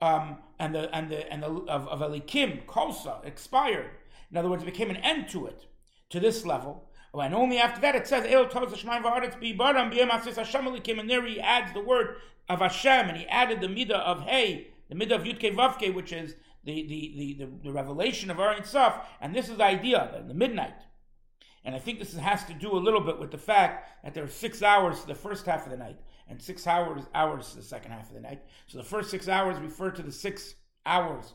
um, 0.00 0.38
and 0.58 0.74
the 0.74 0.94
and 0.94 1.10
the 1.10 1.32
and 1.32 1.42
the 1.42 1.46
of, 1.46 1.88
of 1.88 2.00
Elikim 2.00 2.64
Kosa 2.66 3.24
expired. 3.24 3.90
In 4.30 4.36
other 4.36 4.48
words, 4.48 4.62
it 4.62 4.66
became 4.66 4.90
an 4.90 4.96
end 4.96 5.28
to 5.30 5.46
it 5.46 5.66
to 6.10 6.20
this 6.20 6.44
level. 6.44 6.88
And 7.14 7.34
only 7.34 7.58
after 7.58 7.80
that 7.82 7.94
it 7.94 8.08
says, 8.08 8.26
El 8.28 8.46
Toz 8.46 8.72
Shemaim 8.74 9.02
Va'aretz 9.04 9.40
Bi'baram 9.40 9.92
B'yem 9.92 10.10
Hashem 10.10 10.64
Elikim, 10.64 10.98
and 10.98 11.08
there 11.08 11.24
he 11.24 11.40
adds 11.40 11.72
the 11.72 11.80
word 11.80 12.16
of 12.48 12.58
Hashem, 12.58 13.08
and 13.08 13.16
he 13.16 13.26
added 13.26 13.60
the 13.60 13.68
midah 13.68 14.00
of 14.00 14.22
Hey, 14.22 14.68
the 14.88 14.96
midah 14.96 15.12
of 15.12 15.22
Yudke 15.22 15.54
Vavke, 15.54 15.94
which 15.94 16.12
is 16.12 16.34
the, 16.64 16.82
the, 16.82 17.14
the, 17.16 17.44
the, 17.44 17.50
the 17.64 17.72
revelation 17.72 18.30
of 18.30 18.40
Ein 18.40 18.64
Sof, 18.64 18.94
and 19.20 19.34
this 19.34 19.48
is 19.48 19.58
the 19.58 19.64
idea, 19.64 20.10
the, 20.12 20.26
the 20.26 20.34
midnight. 20.34 20.74
And 21.64 21.74
I 21.74 21.78
think 21.78 21.98
this 21.98 22.14
has 22.14 22.44
to 22.44 22.54
do 22.54 22.72
a 22.72 22.78
little 22.78 23.00
bit 23.00 23.18
with 23.18 23.30
the 23.30 23.38
fact 23.38 24.04
that 24.04 24.12
there 24.12 24.24
are 24.24 24.28
six 24.28 24.62
hours 24.62 25.00
to 25.00 25.06
the 25.06 25.14
first 25.14 25.46
half 25.46 25.64
of 25.64 25.70
the 25.70 25.78
night 25.78 25.98
and 26.28 26.40
six 26.40 26.66
hours 26.66 27.04
hours 27.14 27.50
to 27.50 27.56
the 27.56 27.62
second 27.62 27.92
half 27.92 28.08
of 28.08 28.14
the 28.14 28.20
night. 28.20 28.42
So 28.66 28.78
the 28.78 28.84
first 28.84 29.10
six 29.10 29.28
hours 29.28 29.58
refer 29.58 29.90
to 29.90 30.02
the 30.02 30.12
six 30.12 30.54
hours 30.86 31.34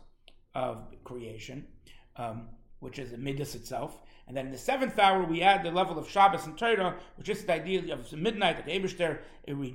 of 0.55 0.87
creation, 1.03 1.67
um, 2.15 2.49
which 2.79 2.99
is 2.99 3.11
the 3.11 3.17
midas 3.17 3.55
itself. 3.55 4.01
And 4.27 4.37
then 4.37 4.45
in 4.45 4.51
the 4.51 4.59
seventh 4.59 4.99
hour, 4.99 5.23
we 5.23 5.41
add 5.41 5.63
the 5.63 5.71
level 5.71 5.97
of 5.97 6.07
Shabbos 6.07 6.45
and 6.45 6.55
Torah, 6.55 6.95
which 7.15 7.29
is 7.29 7.43
the 7.43 7.53
idea 7.53 7.91
of 7.91 8.13
midnight 8.13 8.57
that 8.57 8.65
the 8.67 8.79
Abishter 8.79 9.19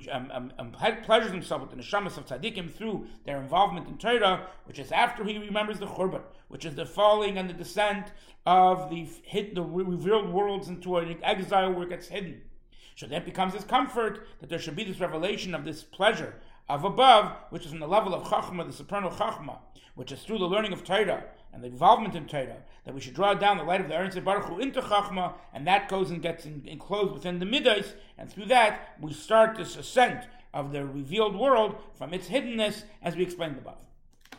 um, 0.09 0.31
um, 0.33 0.53
um, 0.57 0.71
pleasures 1.03 1.31
himself 1.31 1.61
with 1.61 1.71
the 1.71 1.75
neshamas 1.75 2.17
of 2.17 2.25
tzaddikim 2.25 2.71
through 2.73 3.05
their 3.25 3.41
involvement 3.41 3.89
in 3.89 3.97
Torah, 3.97 4.47
which 4.63 4.79
is 4.79 4.93
after 4.93 5.25
he 5.25 5.37
remembers 5.37 5.79
the 5.79 5.85
Churban, 5.85 6.21
which 6.47 6.63
is 6.63 6.73
the 6.75 6.85
falling 6.85 7.37
and 7.37 7.49
the 7.49 7.53
descent 7.53 8.13
of 8.45 8.89
the, 8.89 9.05
hid, 9.23 9.55
the 9.55 9.61
revealed 9.61 10.29
worlds 10.29 10.69
into 10.69 10.95
an 10.97 11.17
exile 11.21 11.73
where 11.73 11.83
it 11.83 11.89
gets 11.89 12.07
hidden. 12.07 12.41
So 12.95 13.07
that 13.07 13.25
becomes 13.25 13.53
his 13.53 13.65
comfort 13.65 14.27
that 14.39 14.49
there 14.49 14.59
should 14.59 14.75
be 14.75 14.85
this 14.85 14.99
revelation 14.99 15.53
of 15.53 15.65
this 15.65 15.83
pleasure 15.83 16.35
of 16.67 16.83
above, 16.83 17.33
which 17.49 17.65
is 17.65 17.73
in 17.73 17.79
the 17.79 17.87
level 17.87 18.13
of 18.13 18.23
Chachma, 18.23 18.65
the 18.65 18.73
supernal 18.73 19.11
Chachma, 19.11 19.59
which 19.95 20.11
is 20.11 20.21
through 20.23 20.39
the 20.39 20.45
learning 20.45 20.73
of 20.73 20.83
Torah 20.83 21.25
and 21.53 21.63
the 21.63 21.67
involvement 21.67 22.15
in 22.15 22.25
Torah, 22.25 22.63
that 22.85 22.93
we 22.93 22.99
should 22.99 23.13
draw 23.13 23.33
down 23.33 23.57
the 23.57 23.63
light 23.63 23.81
of 23.81 23.87
the 23.87 23.95
Ernst 23.95 24.21
Baruch 24.23 24.45
Hu 24.45 24.59
into 24.59 24.81
Chachma, 24.81 25.33
and 25.53 25.65
that 25.67 25.87
goes 25.87 26.11
and 26.11 26.21
gets 26.21 26.45
in, 26.45 26.63
enclosed 26.65 27.13
within 27.13 27.39
the 27.39 27.45
Midas, 27.45 27.93
and 28.17 28.29
through 28.29 28.45
that 28.47 28.95
we 28.99 29.13
start 29.13 29.55
this 29.55 29.77
ascent 29.77 30.25
of 30.53 30.71
the 30.71 30.85
revealed 30.85 31.35
world 31.35 31.75
from 31.93 32.13
its 32.13 32.27
hiddenness, 32.27 32.83
as 33.01 33.15
we 33.15 33.23
explained 33.23 33.57
above. 33.57 33.77
It 34.31 34.37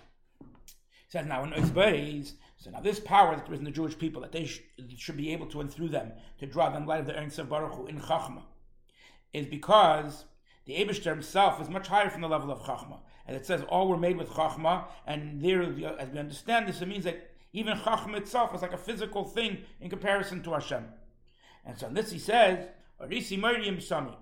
says 1.09 1.27
now 1.27 1.45
in 1.45 1.53
Oizbeis, 1.53 2.33
so 2.59 2.71
now 2.71 2.81
this 2.81 3.01
power 3.01 3.37
that 3.37 3.53
is 3.53 3.59
in 3.59 3.65
the 3.65 3.71
Jewish 3.71 3.99
people, 3.99 4.23
that 4.23 4.33
they 4.33 4.47
sh- 4.47 4.63
should 4.97 5.17
be 5.17 5.33
able 5.33 5.47
to, 5.49 5.61
and 5.61 5.73
through 5.73 5.89
them, 5.89 6.13
to 6.39 6.47
draw 6.47 6.71
them 6.71 6.87
light 6.87 7.01
of 7.01 7.07
the 7.07 7.19
Ein 7.19 7.31
Sof 7.31 7.49
Baruch 7.49 7.75
Hu 7.75 7.87
in 7.87 8.01
Chachma, 8.01 8.43
is 9.33 9.47
because 9.47 10.25
the 10.65 10.75
Abishter 10.75 11.11
himself 11.11 11.61
is 11.61 11.69
much 11.69 11.89
higher 11.89 12.11
from 12.11 12.23
the 12.23 12.29
level 12.29 12.51
of 12.51 12.61
Chachma. 12.61 12.99
And 13.27 13.37
it 13.37 13.45
says 13.45 13.63
all 13.69 13.89
were 13.89 13.99
made 13.99 14.17
with 14.17 14.31
Chachma, 14.31 14.85
and 15.07 15.43
there, 15.43 15.63
as 15.63 16.11
we 16.11 16.19
understand 16.19 16.69
this, 16.69 16.81
it 16.81 16.89
means 16.89 17.05
that 17.05 17.31
even 17.53 17.77
Chachma 17.79 18.17
itself 18.17 18.55
is 18.55 18.63
like 18.63 18.73
a 18.73 18.79
physical 18.79 19.25
thing 19.25 19.59
in 19.81 19.91
comparison 19.91 20.43
to 20.43 20.53
Hashem. 20.53 20.85
And 21.65 21.79
so 21.79 21.87
on 21.87 21.95
this 21.95 22.11
he 22.11 22.19
says, 22.19 22.69
Arisi 23.01 23.39
Miriam 23.39 23.81
Sami. 23.81 24.17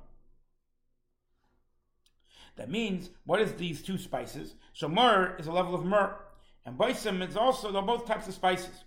That 2.56 2.70
means, 2.70 3.10
what 3.24 3.40
is 3.40 3.52
these 3.54 3.82
two 3.82 3.98
spices? 3.98 4.54
So 4.72 4.88
myrrh 4.88 5.36
is 5.38 5.46
a 5.46 5.52
level 5.52 5.74
of 5.74 5.84
myrrh. 5.84 6.16
And 6.64 6.78
baisim 6.78 7.26
is 7.26 7.36
also, 7.36 7.70
they're 7.70 7.82
both 7.82 8.06
types 8.06 8.26
of 8.26 8.34
spices. 8.34 8.84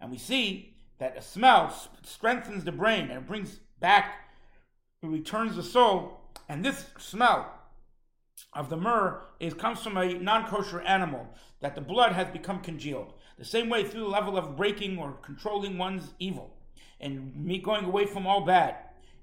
And 0.00 0.10
we 0.10 0.18
see 0.18 0.76
that 0.98 1.16
a 1.16 1.22
smell 1.22 1.74
strengthens 2.02 2.64
the 2.64 2.72
brain 2.72 3.10
and 3.10 3.18
it 3.18 3.26
brings 3.26 3.60
back, 3.80 4.28
it 5.02 5.06
returns 5.06 5.56
the 5.56 5.62
soul. 5.62 6.20
And 6.48 6.64
this 6.64 6.86
smell 6.98 7.52
of 8.52 8.68
the 8.68 8.76
myrrh 8.76 9.22
is 9.40 9.54
comes 9.54 9.82
from 9.82 9.96
a 9.96 10.14
non-kosher 10.14 10.80
animal 10.82 11.28
that 11.60 11.74
the 11.74 11.80
blood 11.80 12.12
has 12.12 12.28
become 12.28 12.60
congealed. 12.60 13.14
The 13.38 13.44
same 13.44 13.68
way 13.68 13.84
through 13.84 14.02
the 14.02 14.08
level 14.08 14.36
of 14.36 14.56
breaking 14.56 14.98
or 14.98 15.14
controlling 15.22 15.78
one's 15.78 16.14
evil 16.18 16.54
and 17.00 17.34
me 17.34 17.58
going 17.58 17.84
away 17.84 18.06
from 18.06 18.26
all 18.26 18.42
bad 18.42 18.76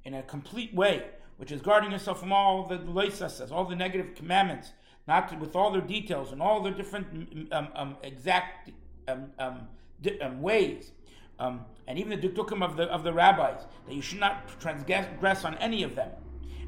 in 0.04 0.14
a 0.14 0.24
complete 0.24 0.74
way, 0.74 1.06
which 1.38 1.52
is 1.52 1.62
guarding 1.62 1.92
yourself 1.92 2.20
from 2.20 2.34
all 2.34 2.68
the 2.68 2.78
loisas, 2.78 3.52
all 3.52 3.66
the 3.66 3.76
negative 3.76 4.16
commandments, 4.16 4.74
not 5.08 5.30
to, 5.30 5.36
with 5.36 5.56
all 5.56 5.72
their 5.72 5.82
details 5.82 6.32
and 6.32 6.42
all 6.42 6.62
their 6.62 6.74
different 6.74 7.52
um, 7.52 7.68
um, 7.76 7.98
exact 8.04 8.72
um, 9.08 9.32
um 9.40 9.68
di- 10.02 10.20
um, 10.22 10.42
ways. 10.42 10.92
And 11.88 11.98
even 11.98 12.20
the 12.22 12.28
duktukim 12.28 12.64
of 12.64 12.78
the 12.78 12.84
of 12.84 13.04
the 13.04 13.12
rabbis 13.12 13.66
that 13.88 13.96
you 13.96 14.02
should 14.02 14.20
not 14.20 14.48
transgress 14.60 15.44
on 15.44 15.56
any 15.56 15.82
of 15.84 15.96
them, 15.96 16.12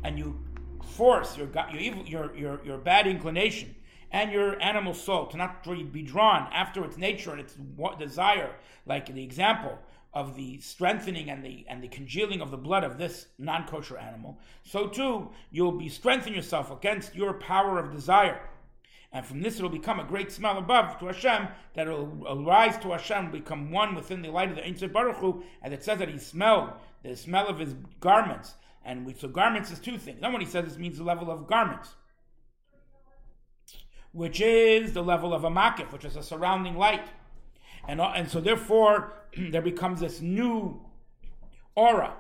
and 0.03 0.17
you 0.17 0.39
force 0.83 1.37
your 1.37 1.47
your 1.71 1.79
evil, 1.79 2.03
your 2.05 2.35
your 2.35 2.59
your 2.65 2.77
bad 2.79 3.05
inclination 3.05 3.75
and 4.13 4.31
your 4.31 4.61
animal 4.61 4.93
soul 4.93 5.25
to 5.27 5.37
not 5.37 5.63
be 5.91 6.03
drawn 6.03 6.47
after 6.53 6.85
its 6.85 6.97
nature 6.97 7.31
and 7.31 7.39
its 7.39 7.55
desire, 7.97 8.51
like 8.85 9.13
the 9.13 9.23
example 9.23 9.77
of 10.13 10.35
the 10.35 10.59
strengthening 10.59 11.29
and 11.29 11.43
the 11.43 11.65
and 11.67 11.81
the 11.81 11.87
congealing 11.87 12.41
of 12.41 12.51
the 12.51 12.57
blood 12.57 12.83
of 12.83 12.97
this 12.97 13.27
non-kosher 13.39 13.97
animal, 13.97 14.37
so 14.63 14.87
too 14.87 15.29
you'll 15.51 15.71
be 15.71 15.89
strengthening 15.89 16.35
yourself 16.35 16.71
against 16.71 17.15
your 17.15 17.33
power 17.33 17.79
of 17.79 17.91
desire. 17.91 18.49
And 19.11 19.23
from 19.25 19.41
this 19.41 19.57
it'll 19.57 19.69
become 19.69 19.99
a 19.99 20.03
great 20.05 20.31
smell 20.31 20.57
above 20.57 20.99
to 20.99 21.05
Hashem, 21.05 21.47
that 21.75 21.87
it'll 21.87 22.43
rise 22.43 22.77
to 22.79 22.91
Hashem, 22.91 23.31
become 23.31 23.71
one 23.71 23.93
within 23.93 24.23
the 24.23 24.31
light 24.31 24.49
of 24.49 24.55
the 24.55 24.65
Ein 24.65 24.75
Baruch 24.91 25.17
Hu, 25.17 25.43
and 25.61 25.71
it 25.71 25.83
says 25.83 25.99
that 25.99 26.09
he 26.09 26.17
smelled 26.17 26.71
the 27.03 27.15
smell 27.15 27.47
of 27.47 27.59
his 27.59 27.75
garments. 27.99 28.55
And 28.83 29.05
we, 29.05 29.13
so 29.13 29.27
garments 29.27 29.69
is 29.71 29.79
two 29.79 29.99
things. 29.99 30.19
Then 30.19 30.33
when 30.33 30.41
he 30.41 30.47
says 30.47 30.65
this 30.65 30.77
means 30.77 30.97
the 30.97 31.03
level 31.03 31.29
of 31.29 31.47
garments, 31.47 31.95
which 34.13 34.41
is 34.41 34.93
the 34.93 35.03
level 35.03 35.33
of 35.33 35.43
a 35.43 35.49
makif, 35.49 35.91
which 35.91 36.05
is 36.05 36.15
a 36.15 36.23
surrounding 36.23 36.75
light. 36.75 37.07
And, 37.87 37.99
and 38.01 38.29
so 38.29 38.39
therefore, 38.39 39.13
there 39.37 39.61
becomes 39.61 39.99
this 39.99 40.21
new 40.21 40.81
aura. 41.75 42.15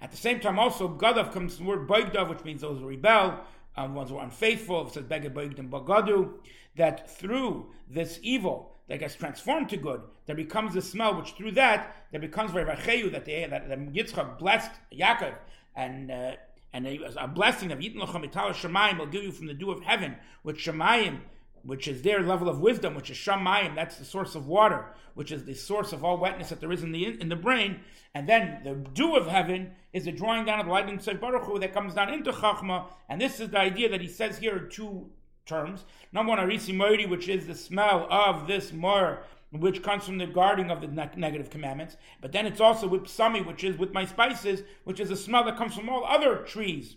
At 0.00 0.10
the 0.10 0.16
same 0.16 0.40
time, 0.40 0.58
also, 0.58 0.88
Gadav 0.88 1.32
comes 1.32 1.56
from 1.56 1.66
the 1.66 1.70
word 1.70 1.88
Boigdav, 1.88 2.28
which 2.28 2.44
means 2.44 2.62
those 2.62 2.80
who 2.80 2.86
rebel, 2.86 3.40
um, 3.76 3.94
ones 3.94 4.10
who 4.10 4.16
are 4.18 4.24
unfaithful. 4.24 4.86
It 4.88 4.94
says 4.94 5.04
Beged 5.04 5.32
Boigdim 5.32 5.70
Bagadu. 5.70 6.34
That 6.76 7.10
through 7.10 7.66
this 7.88 8.18
evil 8.22 8.72
that 8.88 8.98
gets 8.98 9.14
transformed 9.14 9.68
to 9.68 9.76
good, 9.76 10.00
there 10.26 10.34
becomes 10.34 10.74
a 10.74 10.82
smell, 10.82 11.14
which 11.14 11.32
through 11.32 11.52
that, 11.52 11.96
there 12.10 12.20
becomes 12.20 12.50
very 12.50 12.64
that, 12.64 13.24
that, 13.24 13.68
that 13.68 13.92
Yitzchak 13.92 14.38
blessed 14.38 14.70
Yaakov 14.92 15.34
and 15.76 16.10
uh, 16.10 16.32
and 16.72 16.86
a, 16.86 16.98
a 17.22 17.28
blessing 17.28 17.70
of 17.70 17.80
Yitin 17.80 17.98
Lachem 17.98 18.30
Shemayim 18.32 18.98
will 18.98 19.06
give 19.06 19.22
you 19.22 19.32
from 19.32 19.46
the 19.46 19.54
dew 19.54 19.70
of 19.70 19.82
heaven, 19.82 20.16
which 20.42 20.66
Shemayim 20.66 21.20
which 21.64 21.86
is 21.86 22.02
their 22.02 22.20
level 22.20 22.48
of 22.48 22.60
wisdom, 22.60 22.94
which 22.94 23.10
is 23.10 23.16
shamayim, 23.16 23.74
that's 23.74 23.96
the 23.96 24.04
source 24.04 24.34
of 24.34 24.46
water, 24.46 24.86
which 25.14 25.30
is 25.30 25.44
the 25.44 25.54
source 25.54 25.92
of 25.92 26.04
all 26.04 26.18
wetness 26.18 26.48
that 26.48 26.60
there 26.60 26.72
is 26.72 26.82
in 26.82 26.92
the 26.92 27.20
in 27.20 27.28
the 27.28 27.36
brain, 27.36 27.80
and 28.14 28.28
then 28.28 28.60
the 28.64 28.74
dew 28.74 29.16
of 29.16 29.26
heaven 29.26 29.72
is 29.92 30.04
the 30.04 30.12
drawing 30.12 30.44
down 30.44 30.60
of 30.60 30.66
the 30.66 30.72
light 30.72 30.88
in 30.88 31.18
Baruch 31.18 31.44
Hu 31.44 31.58
that 31.58 31.72
comes 31.72 31.94
down 31.94 32.12
into 32.12 32.32
Chachma, 32.32 32.86
and 33.08 33.20
this 33.20 33.40
is 33.40 33.50
the 33.50 33.58
idea 33.58 33.88
that 33.88 34.00
he 34.00 34.08
says 34.08 34.38
here 34.38 34.56
in 34.56 34.70
two 34.70 35.10
terms. 35.46 35.84
Number 36.12 36.30
one, 36.30 36.38
Arisi 36.38 36.74
Moiri, 36.74 37.08
which 37.08 37.28
is 37.28 37.46
the 37.46 37.54
smell 37.54 38.06
of 38.10 38.46
this 38.46 38.72
myrrh, 38.72 39.22
which 39.50 39.82
comes 39.82 40.04
from 40.04 40.18
the 40.18 40.26
guarding 40.26 40.70
of 40.70 40.80
the 40.80 40.86
ne- 40.86 41.10
negative 41.16 41.50
commandments, 41.50 41.96
but 42.20 42.32
then 42.32 42.46
it's 42.46 42.60
also 42.60 42.88
with 42.88 43.04
psami, 43.04 43.44
which 43.44 43.64
is 43.64 43.76
with 43.76 43.92
my 43.92 44.04
spices, 44.04 44.62
which 44.84 45.00
is 45.00 45.10
a 45.10 45.16
smell 45.16 45.44
that 45.44 45.58
comes 45.58 45.74
from 45.74 45.88
all 45.88 46.04
other 46.04 46.36
trees 46.36 46.96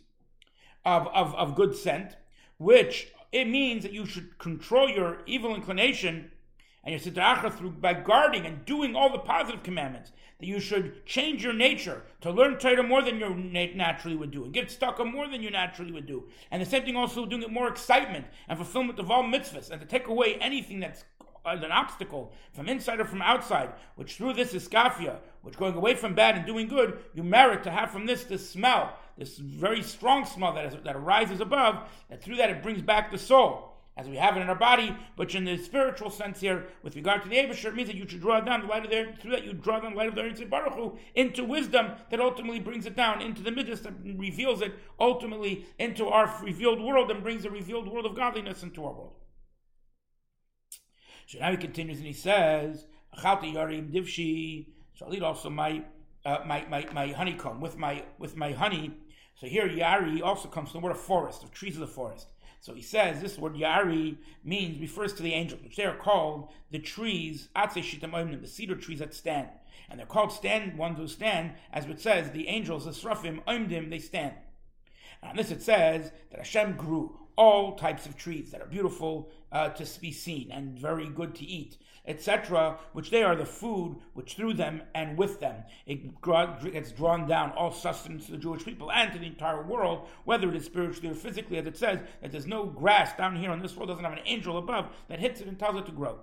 of, 0.86 1.08
of, 1.08 1.36
of 1.36 1.56
good 1.56 1.76
scent, 1.76 2.16
which 2.58 3.12
it 3.36 3.50
means 3.50 3.84
that 3.84 3.92
you 3.92 4.06
should 4.06 4.38
control 4.38 4.90
your 4.90 5.18
evil 5.26 5.54
inclination 5.54 6.32
and 6.86 6.92
your 6.94 7.02
siddhara 7.02 7.54
through 7.54 7.72
by 7.72 7.94
guarding 7.94 8.46
and 8.46 8.64
doing 8.64 8.96
all 8.96 9.12
the 9.12 9.20
positive 9.20 9.62
commandments. 9.62 10.14
That 10.40 10.48
you 10.48 10.62
should 10.62 11.06
change 11.06 11.44
your 11.44 11.54
nature 11.54 12.04
to 12.22 12.32
learn 12.32 12.58
Torah 12.58 12.84
more 12.84 13.02
than 13.02 13.20
you 13.20 13.34
naturally 13.76 14.16
would 14.16 14.32
do, 14.32 14.46
and 14.46 14.54
get 14.54 14.72
stuck 14.72 15.00
tzedakah 15.00 15.12
more 15.12 15.28
than 15.28 15.44
you 15.44 15.50
naturally 15.50 15.92
would 15.92 16.06
do. 16.06 16.30
And 16.50 16.62
the 16.62 16.66
same 16.66 16.84
thing 16.84 16.96
also 16.96 17.26
doing 17.26 17.44
it 17.44 17.52
more 17.52 17.68
excitement 17.68 18.26
and 18.48 18.58
fulfillment 18.58 19.00
of 19.00 19.12
all 19.12 19.24
mitzvahs, 19.24 19.70
and 19.70 19.82
to 19.82 19.88
take 19.88 20.08
away 20.08 20.36
anything 20.36 20.80
that's 20.80 21.04
uh, 21.46 21.58
an 21.62 21.72
obstacle 21.72 22.34
from 22.54 22.70
inside 22.70 23.00
or 23.00 23.06
from 23.06 23.22
outside, 23.22 23.70
which 23.96 24.16
through 24.16 24.34
this 24.34 24.54
iskafia, 24.54 25.20
which 25.42 25.58
going 25.58 25.76
away 25.76 25.94
from 25.96 26.16
bad 26.16 26.36
and 26.36 26.46
doing 26.46 26.68
good, 26.68 27.00
you 27.14 27.24
merit 27.24 27.64
to 27.64 27.72
have 27.72 27.92
from 27.92 28.06
this 28.06 28.24
the 28.24 28.38
smell, 28.38 28.98
this 29.18 29.38
very 29.38 29.82
strong 29.82 30.26
smell 30.26 30.54
that, 30.54 30.66
is, 30.66 30.76
that 30.84 30.96
arises 30.96 31.40
above, 31.40 31.90
that 32.10 32.24
through 32.24 32.38
that 32.38 32.50
it 32.50 32.64
brings 32.64 32.82
back 32.82 33.12
the 33.12 33.18
soul. 33.18 33.72
As 33.98 34.10
we 34.10 34.18
have 34.18 34.36
it 34.36 34.42
in 34.42 34.50
our 34.50 34.56
body, 34.56 34.94
but 35.16 35.34
in 35.36 35.46
the 35.46 35.58
spiritual 35.58 36.10
sense 36.10 36.42
here, 36.42 36.68
with 36.84 36.98
regard 36.98 37.24
to 37.24 37.30
the 37.30 37.38
Abishter, 37.38 37.68
it 37.68 37.76
means 37.76 37.88
that 37.88 37.96
you 37.96 38.06
should 38.06 38.20
draw 38.20 38.42
down 38.42 38.62
the 38.62 38.68
light 38.68 38.84
of 38.84 38.92
their, 38.92 39.14
through 39.22 39.32
that 39.32 39.46
you 39.46 39.54
draw 39.54 39.80
down 39.80 39.94
the 39.94 39.98
light 39.98 40.10
of 40.10 40.16
their 40.16 40.34
Baruch 40.48 40.74
Hu 40.74 40.98
into 41.16 41.46
wisdom 41.46 41.94
that 42.12 42.20
ultimately 42.20 42.60
brings 42.60 42.86
it 42.86 42.98
down 42.98 43.22
into 43.22 43.42
the 43.42 43.52
midas 43.52 43.80
that 43.82 43.94
reveals 44.04 44.62
it 44.62 44.74
ultimately 45.00 45.66
into 45.80 46.08
our 46.08 46.44
revealed 46.44 46.82
world 46.82 47.10
and 47.10 47.24
brings 47.24 47.44
the 47.44 47.50
revealed 47.50 47.88
world 47.88 48.06
of 48.06 48.18
godliness 48.18 48.64
into 48.64 48.84
our 48.84 48.92
world. 48.92 49.16
So 51.28 51.40
now 51.40 51.52
he 51.52 51.58
continues 51.58 51.98
and 52.00 52.08
he 52.08 52.14
says, 52.14 52.88
divshi. 53.18 54.68
So 54.94 55.06
I'll 55.06 55.14
eat 55.14 55.24
also 55.24 55.50
my, 55.50 55.84
uh, 56.26 56.40
my, 56.46 56.66
my, 56.70 56.86
my 56.94 57.08
honeycomb 57.08 57.62
with 57.62 57.78
my, 57.78 58.04
with 58.20 58.36
my 58.36 58.52
honey. 58.52 58.94
So 59.36 59.48
here 59.48 59.68
Yari 59.68 60.22
also 60.22 60.48
comes 60.48 60.72
from 60.72 60.82
the 60.82 60.86
word 60.86 60.96
of 60.96 61.02
forest, 61.02 61.44
of 61.44 61.52
trees 61.52 61.76
of 61.76 61.82
the 61.82 61.88
forest. 61.88 62.28
So 62.62 62.74
he 62.74 62.82
says 62.82 63.22
this 63.22 63.38
word 63.38 63.56
Yari 63.56 64.18
means 64.44 64.80
refers 64.80 65.14
to 65.14 65.24
the 65.24 65.34
angels, 65.34 65.62
which 65.62 65.76
they 65.76 65.86
are 65.86 65.96
called 65.96 66.50
the 66.72 66.80
trees, 66.80 67.50
the 67.54 68.48
cedar 68.48 68.76
trees 68.76 69.00
that 69.00 69.14
stand. 69.14 69.50
And 69.90 70.00
they're 70.00 70.08
called 70.08 70.32
stand 70.32 70.78
ones 70.78 70.98
who 70.98 71.08
stand, 71.08 71.54
as 71.72 71.86
it 71.86 72.00
says, 72.00 72.32
the 72.32 72.48
angels, 72.48 72.86
the 72.86 72.92
Srafim, 72.92 73.44
Oimdim, 73.44 73.90
they 73.90 74.00
stand. 74.00 74.34
And 75.22 75.32
on 75.32 75.38
this 75.38 75.52
it 75.52 75.62
says 75.62 76.12
that 76.32 76.40
Hashem 76.40 76.76
grew 76.78 77.20
all 77.38 77.76
types 77.76 78.06
of 78.06 78.16
trees 78.16 78.52
that 78.52 78.62
are 78.62 78.68
beautiful 78.68 79.30
uh, 79.52 79.70
to 79.70 80.00
be 80.00 80.12
seen 80.12 80.52
and 80.52 80.80
very 80.80 81.08
good 81.10 81.36
to 81.36 81.46
eat, 81.46 81.78
etc., 82.08 82.78
which 82.94 83.10
they 83.12 83.24
are 83.24 83.36
the 83.36 83.46
food 83.46 83.98
which 84.14 84.36
through 84.36 84.54
them 84.54 84.82
and 84.94 85.18
with 85.18 85.40
them 85.40 85.64
it 85.86 86.22
gets 86.22 86.92
drawn 86.92 87.28
down 87.28 87.52
all 87.52 87.72
sustenance 87.72 88.26
to 88.26 88.32
the 88.32 88.38
Jewish 88.38 88.64
people 88.64 88.92
and 88.92 89.12
to 89.14 89.20
the 89.20 89.26
entire 89.26 89.64
world, 89.64 90.08
whether 90.24 90.50
it 90.50 90.56
is 90.56 90.66
spiritually 90.66 91.10
or 91.10 91.16
physically, 91.16 91.58
as 91.58 91.68
it 91.68 91.78
says 91.78 92.00
that 92.22 92.32
there's 92.32 92.48
no 92.48 92.66
grass 92.66 93.16
down 93.18 93.36
here 93.36 93.52
on 93.52 93.62
this 93.62 93.76
world, 93.76 93.90
doesn't 93.90 94.04
have 94.04 94.14
an 94.14 94.20
angel 94.26 94.58
above 94.58 94.90
that 95.10 95.20
hits 95.20 95.42
it 95.42 95.48
and 95.48 95.60
tells 95.60 95.78
it 95.78 95.86
to 95.86 95.92
grow 95.92 96.20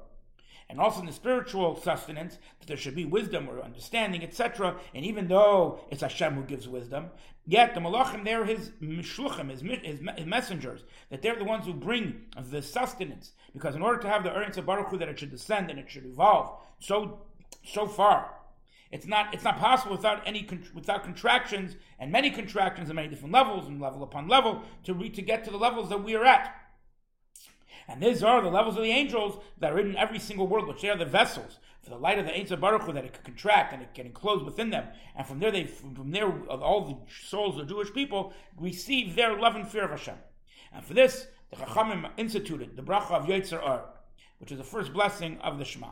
and 0.73 0.81
also 0.81 1.01
in 1.01 1.07
the 1.07 1.13
spiritual 1.13 1.77
sustenance, 1.77 2.39
that 2.59 2.67
there 2.67 2.79
should 2.79 2.95
be 2.95 3.05
wisdom 3.05 3.47
or 3.47 3.61
understanding, 3.61 4.23
etc. 4.23 4.75
And 4.95 5.05
even 5.05 5.29
though 5.29 5.81
it's 5.91 6.01
Hashem 6.01 6.33
who 6.33 6.45
gives 6.45 6.67
wisdom, 6.67 7.11
yet 7.47 7.75
the 7.75 7.81
malachim, 7.81 8.25
they're 8.25 8.47
his 8.47 8.71
mishluchim, 8.83 9.51
his, 9.51 9.61
his, 9.61 10.01
his, 10.17 10.27
messengers, 10.27 10.85
that 11.11 11.21
they're 11.21 11.37
the 11.37 11.45
ones 11.45 11.67
who 11.67 11.75
bring 11.75 12.23
the 12.51 12.63
sustenance. 12.63 13.33
Because 13.53 13.77
in 13.77 13.83
order 13.83 14.01
to 14.01 14.09
have 14.09 14.25
the 14.25 14.31
Ein 14.31 14.51
Sof 14.51 14.65
Baruch 14.65 14.89
Hu, 14.89 14.97
that 14.97 15.11
it 15.11 15.19
should 15.19 15.31
descend 15.31 15.71
and 15.71 15.79
it 15.79 15.91
should 15.91 16.07
evolve 16.07 16.59
so 16.79 17.21
so 17.63 17.87
far, 17.87 18.31
it's 18.91 19.07
not 19.07 19.35
it's 19.35 19.45
not 19.45 19.59
possible 19.59 19.95
without 19.95 20.27
any 20.27 20.49
without 20.75 21.05
contractions 21.05 21.77
and 21.99 22.11
many 22.11 22.31
contractions 22.31 22.89
and 22.89 22.97
many 22.97 23.09
different 23.09 23.35
levels 23.35 23.69
and 23.69 23.79
level 23.79 24.03
upon 24.03 24.27
level 24.27 24.63
to 24.85 24.95
re, 24.95 25.11
to 25.11 25.21
get 25.21 25.45
to 25.45 25.51
the 25.51 25.59
levels 25.59 25.91
that 25.91 26.03
we 26.03 26.15
are 26.15 26.25
at. 26.25 26.62
And 27.89 28.03
these 28.03 28.23
are 28.23 28.41
the 28.41 28.49
levels 28.49 28.77
of 28.77 28.83
the 28.83 28.91
angels 28.91 29.43
that 29.59 29.73
are 29.73 29.79
in 29.79 29.97
every 29.97 30.19
single 30.19 30.47
world, 30.47 30.69
which 30.69 30.83
they 30.83 30.91
are 30.91 30.97
the 30.97 31.05
vessels 31.05 31.59
for 31.83 31.91
the 31.91 31.97
light 31.97 32.19
of 32.19 32.27
the 32.27 32.37
Ein 32.37 32.61
Baruch 32.61 32.87
that 32.95 33.05
it 33.05 33.13
can 33.13 33.25
contract 33.25 33.73
and 33.73 33.83
it 33.83 33.93
can 33.93 34.07
enclose 34.07 34.45
within 34.45 34.71
them. 34.71 34.87
And 35.17 35.27
from 35.27 35.41
there, 35.41 35.51
they 35.51 35.65
from 35.65 36.11
there, 36.13 36.31
all 36.49 36.85
the 36.85 36.97
souls 37.29 37.59
of 37.59 37.69
Jewish 37.69 37.93
people 37.93 38.33
receive 38.57 39.17
their 39.17 39.39
love 39.39 39.57
and 39.57 39.67
fear 39.67 39.85
of 39.85 39.91
Hashem. 39.91 40.17
And 40.73 40.85
for 40.85 40.95
this, 40.95 41.27
the 41.51 41.57
Chachamim 41.57 42.11
instituted 42.17 42.77
the 42.77 42.83
bracha 42.83 43.11
of 43.11 43.27
Yotzer 43.27 43.63
Or, 43.63 43.85
which 44.39 44.53
is 44.53 44.59
the 44.59 44.65
first 44.65 44.93
blessing 44.93 45.39
of 45.43 45.59
the 45.59 45.65
Shema, 45.65 45.91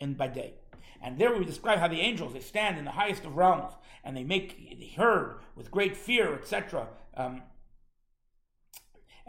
in 0.00 0.14
by 0.14 0.28
day. 0.28 0.54
And 1.02 1.18
there 1.18 1.36
we 1.36 1.44
describe 1.44 1.78
how 1.78 1.88
the 1.88 2.00
angels 2.00 2.32
they 2.32 2.40
stand 2.40 2.78
in 2.78 2.84
the 2.84 2.90
highest 2.90 3.24
of 3.24 3.36
realms 3.36 3.72
and 4.04 4.16
they 4.16 4.24
make 4.24 4.78
the 4.78 4.88
heard 4.88 5.40
with 5.54 5.70
great 5.70 5.96
fear, 5.96 6.34
etc. 6.34 6.88
Um, 7.14 7.42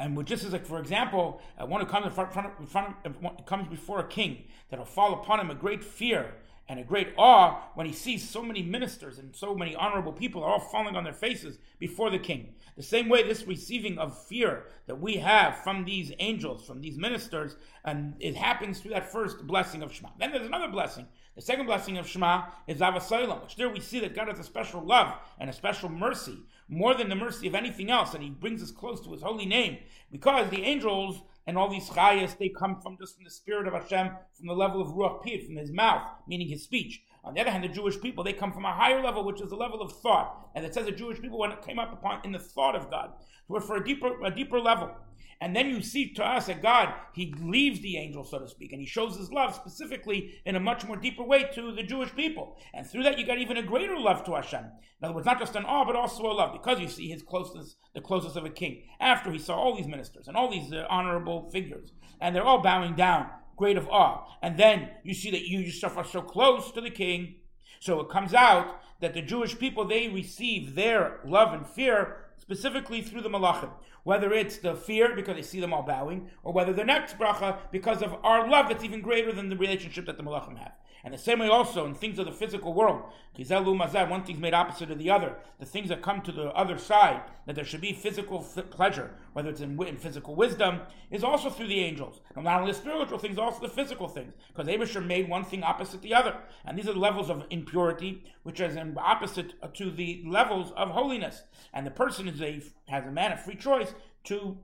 and 0.02 0.26
just 0.26 0.44
as 0.44 0.52
like 0.52 0.66
for 0.66 0.80
example, 0.80 1.42
uh, 1.58 1.66
one 1.66 1.80
who 1.80 1.88
comes 1.88 2.08
in 2.08 2.12
front, 2.12 2.34
front, 2.34 2.52
in 2.60 2.66
front 2.66 2.96
of, 3.06 3.46
comes 3.46 3.68
before 3.68 4.00
a 4.00 4.08
king, 4.08 4.46
that'll 4.70 4.86
fall 4.86 5.14
upon 5.14 5.40
him 5.40 5.52
a 5.52 5.56
great 5.56 5.84
fear 5.84 6.34
and 6.68 6.80
a 6.80 6.84
great 6.84 7.10
awe 7.18 7.62
when 7.76 7.86
he 7.86 7.92
sees 7.92 8.28
so 8.28 8.42
many 8.42 8.62
ministers 8.62 9.20
and 9.20 9.36
so 9.36 9.54
many 9.54 9.76
honorable 9.76 10.14
people 10.14 10.42
are 10.42 10.54
all 10.54 10.60
falling 10.60 10.96
on 10.96 11.04
their 11.04 11.14
faces 11.14 11.58
before 11.80 12.10
the 12.10 12.18
king. 12.18 12.56
The 12.78 12.84
same 12.84 13.10
way, 13.10 13.24
this 13.24 13.46
receiving 13.46 13.98
of 13.98 14.18
fear 14.26 14.68
that 14.88 15.00
we 15.00 15.18
have 15.18 15.64
from 15.64 15.84
these 15.84 16.14
angels, 16.20 16.66
from 16.66 16.82
these 16.82 16.98
ministers, 16.98 17.58
and 17.84 18.14
it 18.20 18.36
happens 18.36 18.80
through 18.80 18.92
that 18.92 19.12
first 19.12 19.46
blessing 19.46 19.84
of 19.84 19.94
Shema. 19.94 20.10
Then 20.18 20.32
there's 20.32 20.48
another 20.48 20.70
blessing. 20.70 21.08
The 21.36 21.42
second 21.42 21.66
blessing 21.66 21.98
of 21.98 22.08
Shema 22.08 22.46
is 22.68 22.80
Ahavas 22.80 23.10
Olam, 23.10 23.42
which 23.44 23.56
there 23.56 23.70
we 23.70 23.82
see 23.82 24.00
that 24.00 24.16
God 24.16 24.30
has 24.30 24.40
a 24.40 24.44
special 24.44 24.82
love 24.82 25.14
and 25.40 25.50
a 25.50 25.54
special 25.54 25.90
mercy 25.90 26.38
more 26.72 26.96
than 26.96 27.10
the 27.10 27.16
mercy 27.16 27.48
of 27.48 27.54
anything 27.54 27.92
else, 27.92 28.14
and 28.14 28.24
he 28.24 28.30
brings 28.30 28.64
us 28.64 28.72
close 28.72 29.02
to 29.02 29.12
his 29.12 29.22
holy 29.22 29.46
name. 29.46 29.78
Because 30.12 30.50
the 30.50 30.64
angels 30.64 31.22
and 31.46 31.58
all 31.58 31.70
these 31.70 31.90
chayas, 31.90 32.38
they 32.38 32.50
come 32.50 32.80
from 32.82 32.98
just 32.98 33.16
from 33.16 33.26
the 33.26 33.30
spirit 33.30 33.68
of 33.68 33.74
Hashem, 33.74 34.10
from 34.38 34.48
the 34.48 34.54
level 34.54 34.82
of 34.82 34.88
Ruach 34.88 35.24
Piv, 35.24 35.46
from 35.46 35.58
his 35.58 35.72
mouth, 35.72 36.02
meaning 36.28 36.48
his 36.48 36.64
speech. 36.64 37.04
On 37.26 37.34
the 37.34 37.42
other 37.42 37.52
hand, 37.52 37.64
the 37.64 37.68
Jewish 37.68 38.00
people, 38.00 38.24
they 38.24 38.34
come 38.34 38.54
from 38.54 38.66
a 38.66 38.72
higher 38.72 39.04
level, 39.04 39.26
which 39.26 39.42
is 39.42 39.50
the 39.50 39.56
level 39.56 39.82
of 39.82 39.92
thought. 39.92 40.50
And 40.56 40.66
it 40.66 40.74
says 40.74 40.86
the 40.86 40.92
Jewish 40.92 41.22
people 41.22 41.38
when 41.38 41.52
it 41.52 41.62
came 41.62 41.78
up 41.78 41.92
upon 41.92 42.22
in 42.24 42.32
the 42.32 42.40
thought 42.40 42.76
of 42.76 42.90
God. 42.90 43.12
We're 43.50 43.60
for 43.60 43.76
a 43.76 43.84
deeper, 43.84 44.24
a 44.24 44.32
deeper 44.32 44.60
level. 44.60 44.96
And 45.42 45.56
then 45.56 45.70
you 45.70 45.82
see 45.82 46.14
to 46.14 46.24
us 46.24 46.46
that 46.46 46.62
God, 46.62 46.94
He 47.14 47.34
leaves 47.42 47.82
the 47.82 47.98
angel, 47.98 48.24
so 48.24 48.38
to 48.38 48.48
speak, 48.48 48.72
and 48.72 48.80
He 48.80 48.86
shows 48.86 49.18
His 49.18 49.32
love 49.32 49.56
specifically 49.56 50.36
in 50.46 50.56
a 50.56 50.60
much 50.60 50.86
more 50.86 50.96
deeper 50.96 51.24
way 51.24 51.50
to 51.56 51.74
the 51.74 51.82
Jewish 51.82 52.16
people. 52.16 52.58
And 52.76 52.86
through 52.86 53.04
that, 53.04 53.18
you 53.18 53.26
got 53.26 53.40
even 53.40 53.58
a 53.58 53.64
greater 53.64 53.98
love 53.98 54.24
to 54.26 54.36
Hashem. 54.36 54.64
In 54.64 55.06
other 55.06 55.16
words, 55.16 55.26
not 55.26 55.40
just 55.40 55.56
an 55.56 55.66
awe, 55.66 55.84
but 55.84 55.96
also 55.96 56.24
a 56.24 56.32
love, 56.32 56.54
because 56.54 56.80
you 56.80 56.88
see 56.88 57.10
His 57.10 57.24
closeness, 57.24 57.76
the 57.96 58.02
closeness 58.02 58.36
of 58.36 58.46
a 58.46 58.52
king. 58.52 58.84
After 59.00 59.32
He 59.32 59.40
saw 59.40 59.56
all 59.56 59.76
these 59.76 59.88
ministers 59.88 60.28
and 60.28 60.38
all 60.38 60.50
these 60.50 60.72
uh, 60.72 60.86
honorable 60.90 61.50
figures, 61.50 61.92
and 62.20 62.36
they're 62.36 62.46
all 62.46 62.62
bowing 62.62 62.96
down, 62.96 63.28
great 63.58 63.78
of 63.78 63.88
awe. 63.90 64.28
And 64.44 64.58
then 64.58 64.92
you 65.04 65.16
see 65.16 65.32
that 65.32 65.48
you 65.48 65.60
yourself 65.60 65.98
are 65.98 66.06
so 66.06 66.22
close 66.22 66.72
to 66.74 66.82
the 66.82 66.92
king. 66.92 67.38
So 67.82 68.00
it 68.00 68.10
comes 68.10 68.36
out 68.36 68.80
that 69.00 69.16
the 69.16 69.24
Jewish 69.24 69.58
people, 69.58 69.86
they 69.86 70.08
receive 70.08 70.76
their 70.76 71.20
love 71.26 71.52
and 71.52 71.66
fear 71.66 72.18
specifically 72.38 73.02
through 73.02 73.22
the 73.22 73.30
malachim. 73.30 73.72
Whether 74.04 74.32
it's 74.34 74.58
the 74.58 74.76
fear 74.76 75.16
because 75.16 75.36
they 75.36 75.42
see 75.42 75.60
them 75.60 75.74
all 75.74 75.82
bowing, 75.82 76.30
or 76.44 76.54
whether 76.54 76.74
the 76.74 76.84
next 76.84 77.18
bracha 77.18 77.58
because 77.72 78.04
of 78.04 78.16
our 78.24 78.48
love 78.48 78.70
that's 78.70 78.84
even 78.84 79.02
greater 79.02 79.32
than 79.32 79.50
the 79.50 79.58
relationship 79.58 80.06
that 80.06 80.18
the 80.18 80.24
malachim 80.24 80.58
have. 80.58 80.74
And 81.04 81.14
the 81.14 81.18
same 81.18 81.40
way 81.40 81.48
also 81.48 81.86
in 81.86 81.96
things 81.96 82.20
of 82.20 82.26
the 82.26 82.32
physical 82.32 82.74
world. 82.74 83.04
One 83.38 84.24
thing's 84.24 84.40
made 84.40 84.54
opposite 84.54 84.92
of 84.92 85.00
the 85.00 85.10
other. 85.10 85.38
The 85.60 85.66
things 85.66 85.90
that 85.90 86.02
come 86.02 86.22
to 86.22 86.32
the 86.32 86.50
other 86.50 86.78
side, 86.78 87.22
that 87.46 87.56
there 87.56 87.66
should 87.66 87.82
be 87.82 87.94
physical 87.94 88.40
f- 88.40 88.70
pleasure, 88.70 89.12
whether 89.34 89.50
it's 89.50 89.62
in, 89.62 89.82
in, 89.84 89.98
physical 89.98 90.36
wisdom, 90.36 90.82
is 91.10 91.24
also 91.24 91.50
through 91.50 91.68
the 91.68 91.80
angels. 91.80 92.22
And 92.36 92.44
not 92.44 92.60
only 92.60 92.72
the 92.72 92.78
spiritual 92.78 93.18
things, 93.18 93.38
also 93.38 93.62
the 93.62 93.70
physical 93.70 94.08
things. 94.08 94.34
Because 94.48 94.68
Abishter 94.68 95.04
made 95.04 95.28
one 95.28 95.44
thing 95.44 95.64
opposite 95.64 96.02
the 96.02 96.14
other. 96.14 96.36
And 96.66 96.78
these 96.78 96.88
are 96.88 96.94
the 96.94 97.00
levels 97.00 97.30
of 97.30 97.46
impurity, 97.50 98.24
which 98.44 98.60
is 98.60 98.78
opposite 98.98 99.54
to 99.74 99.92
the 99.92 100.24
levels 100.28 100.72
of 100.76 100.90
holiness. 100.90 101.44
And 101.74 101.86
the 101.86 101.92
person 101.92 102.28
is 102.28 102.42
a, 102.42 102.62
has 102.88 103.06
a 103.06 103.12
man 103.12 103.32
of 103.32 103.42
free 103.42 103.56
choice 103.56 103.94
to 104.26 104.58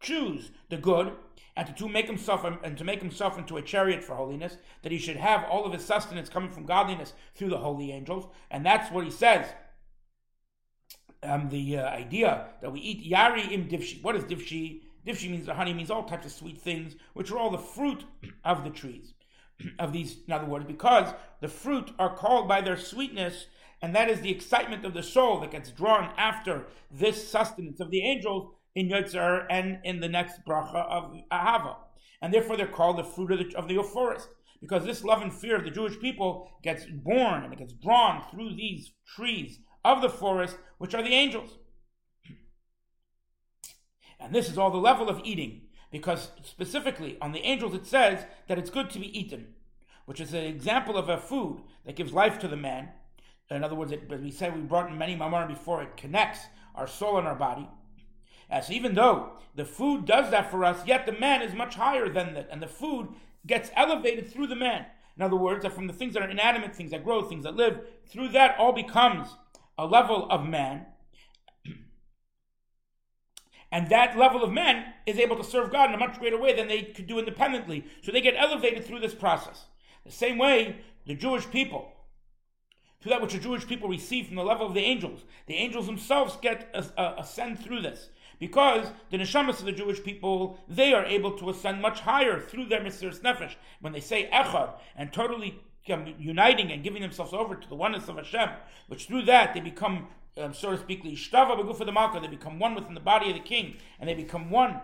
choose 0.00 0.50
the 0.68 0.76
good 0.76 1.12
and 1.66 1.76
to, 1.76 1.88
make 1.88 2.06
himself 2.06 2.44
and 2.44 2.78
to 2.78 2.84
make 2.84 3.00
himself 3.00 3.36
into 3.36 3.58
a 3.58 3.62
chariot 3.62 4.02
for 4.02 4.14
holiness, 4.14 4.56
that 4.82 4.92
he 4.92 4.98
should 4.98 5.16
have 5.16 5.44
all 5.44 5.66
of 5.66 5.72
his 5.72 5.84
sustenance 5.84 6.30
coming 6.30 6.50
from 6.50 6.64
godliness 6.64 7.12
through 7.34 7.50
the 7.50 7.58
holy 7.58 7.92
angels, 7.92 8.26
and 8.50 8.64
that's 8.64 8.90
what 8.90 9.04
he 9.04 9.10
says. 9.10 9.46
Um, 11.22 11.50
the 11.50 11.76
uh, 11.76 11.86
idea 11.90 12.46
that 12.62 12.72
we 12.72 12.80
eat 12.80 13.10
yari 13.10 13.52
im 13.52 13.68
divshi. 13.68 14.02
What 14.02 14.16
is 14.16 14.24
divshi? 14.24 14.80
Divshi 15.06 15.30
means 15.30 15.44
the 15.44 15.54
honey 15.54 15.74
means 15.74 15.90
all 15.90 16.04
types 16.04 16.24
of 16.24 16.32
sweet 16.32 16.58
things, 16.58 16.96
which 17.12 17.30
are 17.30 17.36
all 17.36 17.50
the 17.50 17.58
fruit 17.58 18.04
of 18.42 18.64
the 18.64 18.70
trees. 18.70 19.12
of 19.78 19.92
these, 19.92 20.16
in 20.26 20.32
other 20.32 20.46
words, 20.46 20.64
because 20.64 21.12
the 21.40 21.48
fruit 21.48 21.90
are 21.98 22.14
called 22.14 22.48
by 22.48 22.62
their 22.62 22.78
sweetness, 22.78 23.46
and 23.82 23.94
that 23.94 24.08
is 24.08 24.22
the 24.22 24.30
excitement 24.30 24.86
of 24.86 24.94
the 24.94 25.02
soul 25.02 25.40
that 25.40 25.50
gets 25.50 25.70
drawn 25.70 26.10
after 26.16 26.66
this 26.90 27.28
sustenance 27.28 27.80
of 27.80 27.90
the 27.90 28.02
angels 28.02 28.54
in 28.74 28.88
Yotzer 28.88 29.46
and 29.50 29.78
in 29.84 30.00
the 30.00 30.08
next 30.08 30.44
bracha 30.46 30.86
of 30.86 31.12
Ahava. 31.32 31.76
And 32.22 32.32
therefore 32.32 32.56
they're 32.56 32.66
called 32.66 32.98
the 32.98 33.04
fruit 33.04 33.32
of 33.32 33.38
the, 33.38 33.56
of 33.56 33.68
the 33.68 33.82
forest. 33.82 34.28
Because 34.60 34.84
this 34.84 35.04
love 35.04 35.22
and 35.22 35.32
fear 35.32 35.56
of 35.56 35.64
the 35.64 35.70
Jewish 35.70 35.98
people 35.98 36.50
gets 36.62 36.84
born 36.84 37.44
and 37.44 37.52
it 37.52 37.58
gets 37.58 37.72
drawn 37.72 38.22
through 38.30 38.54
these 38.54 38.92
trees 39.16 39.60
of 39.84 40.02
the 40.02 40.10
forest, 40.10 40.56
which 40.78 40.94
are 40.94 41.02
the 41.02 41.14
angels. 41.14 41.58
And 44.22 44.34
this 44.34 44.50
is 44.50 44.58
all 44.58 44.70
the 44.70 44.76
level 44.76 45.08
of 45.08 45.22
eating, 45.24 45.62
because 45.90 46.28
specifically 46.42 47.16
on 47.22 47.32
the 47.32 47.40
angels 47.40 47.72
it 47.72 47.86
says 47.86 48.26
that 48.48 48.58
it's 48.58 48.68
good 48.68 48.90
to 48.90 48.98
be 48.98 49.18
eaten, 49.18 49.54
which 50.04 50.20
is 50.20 50.34
an 50.34 50.44
example 50.44 50.98
of 50.98 51.08
a 51.08 51.16
food 51.16 51.62
that 51.86 51.96
gives 51.96 52.12
life 52.12 52.38
to 52.40 52.48
the 52.48 52.56
man. 52.56 52.90
In 53.50 53.64
other 53.64 53.74
words, 53.74 53.92
it, 53.92 54.02
as 54.12 54.20
we 54.20 54.30
said, 54.30 54.54
we 54.54 54.60
brought 54.60 54.90
in 54.90 54.98
many 54.98 55.16
mamar 55.16 55.48
before, 55.48 55.82
it 55.82 55.96
connects 55.96 56.40
our 56.74 56.86
soul 56.86 57.16
and 57.16 57.26
our 57.26 57.34
body. 57.34 57.66
As 58.50 58.70
even 58.70 58.94
though 58.94 59.30
the 59.54 59.64
food 59.64 60.04
does 60.04 60.30
that 60.30 60.50
for 60.50 60.64
us, 60.64 60.84
yet 60.86 61.06
the 61.06 61.12
man 61.12 61.40
is 61.40 61.54
much 61.54 61.76
higher 61.76 62.08
than 62.08 62.34
that, 62.34 62.48
and 62.50 62.60
the 62.60 62.66
food 62.66 63.08
gets 63.46 63.70
elevated 63.76 64.30
through 64.30 64.48
the 64.48 64.56
man. 64.56 64.86
In 65.16 65.22
other 65.22 65.36
words, 65.36 65.62
that 65.62 65.72
from 65.72 65.86
the 65.86 65.92
things 65.92 66.14
that 66.14 66.22
are 66.22 66.28
inanimate, 66.30 66.74
things 66.74 66.90
that 66.90 67.04
grow, 67.04 67.22
things 67.22 67.44
that 67.44 67.54
live, 67.54 67.80
through 68.08 68.28
that 68.30 68.56
all 68.58 68.72
becomes 68.72 69.28
a 69.78 69.86
level 69.86 70.26
of 70.30 70.44
man. 70.46 70.86
And 73.72 73.88
that 73.88 74.18
level 74.18 74.42
of 74.42 74.50
man 74.50 74.94
is 75.06 75.18
able 75.18 75.36
to 75.36 75.44
serve 75.44 75.70
God 75.70 75.90
in 75.90 75.94
a 75.94 75.98
much 75.98 76.18
greater 76.18 76.40
way 76.40 76.56
than 76.56 76.66
they 76.66 76.82
could 76.82 77.06
do 77.06 77.20
independently. 77.20 77.84
So 78.02 78.10
they 78.10 78.20
get 78.20 78.34
elevated 78.36 78.84
through 78.84 78.98
this 78.98 79.14
process. 79.14 79.66
The 80.04 80.10
same 80.10 80.38
way 80.38 80.80
the 81.06 81.14
Jewish 81.14 81.48
people, 81.48 81.92
through 83.00 83.10
that 83.10 83.22
which 83.22 83.32
the 83.32 83.38
Jewish 83.38 83.66
people 83.68 83.88
receive 83.88 84.26
from 84.26 84.34
the 84.34 84.42
level 84.42 84.66
of 84.66 84.74
the 84.74 84.80
angels, 84.80 85.24
the 85.46 85.54
angels 85.54 85.86
themselves 85.86 86.36
get 86.42 86.68
ascend 86.96 87.60
through 87.60 87.82
this 87.82 88.08
because 88.40 88.88
the 89.10 89.18
neshamas 89.18 89.60
of 89.60 89.66
the 89.66 89.72
Jewish 89.72 90.02
people, 90.02 90.58
they 90.66 90.92
are 90.92 91.04
able 91.04 91.32
to 91.38 91.50
ascend 91.50 91.80
much 91.80 92.00
higher 92.00 92.40
through 92.40 92.66
their 92.66 92.80
Mesiras 92.80 93.20
Nefesh. 93.20 93.54
When 93.80 93.92
they 93.92 94.00
say 94.00 94.28
Echad 94.32 94.72
and 94.96 95.12
totally 95.12 95.60
uniting 95.86 96.72
and 96.72 96.82
giving 96.82 97.02
themselves 97.02 97.32
over 97.32 97.54
to 97.54 97.68
the 97.68 97.74
oneness 97.74 98.08
of 98.08 98.16
Hashem, 98.16 98.48
which 98.88 99.06
through 99.06 99.22
that 99.26 99.54
they 99.54 99.60
become, 99.60 100.08
um, 100.36 100.54
so 100.54 100.70
to 100.70 100.78
speak, 100.78 101.04
Ishtava 101.04 101.58
Begufa 101.60 101.84
the 101.84 101.92
Malka, 101.92 102.18
they 102.18 102.28
become 102.28 102.58
one 102.58 102.74
within 102.74 102.94
the 102.94 103.00
body 103.00 103.28
of 103.28 103.34
the 103.36 103.42
king, 103.42 103.76
and 103.98 104.08
they 104.08 104.14
become 104.14 104.50
one 104.50 104.80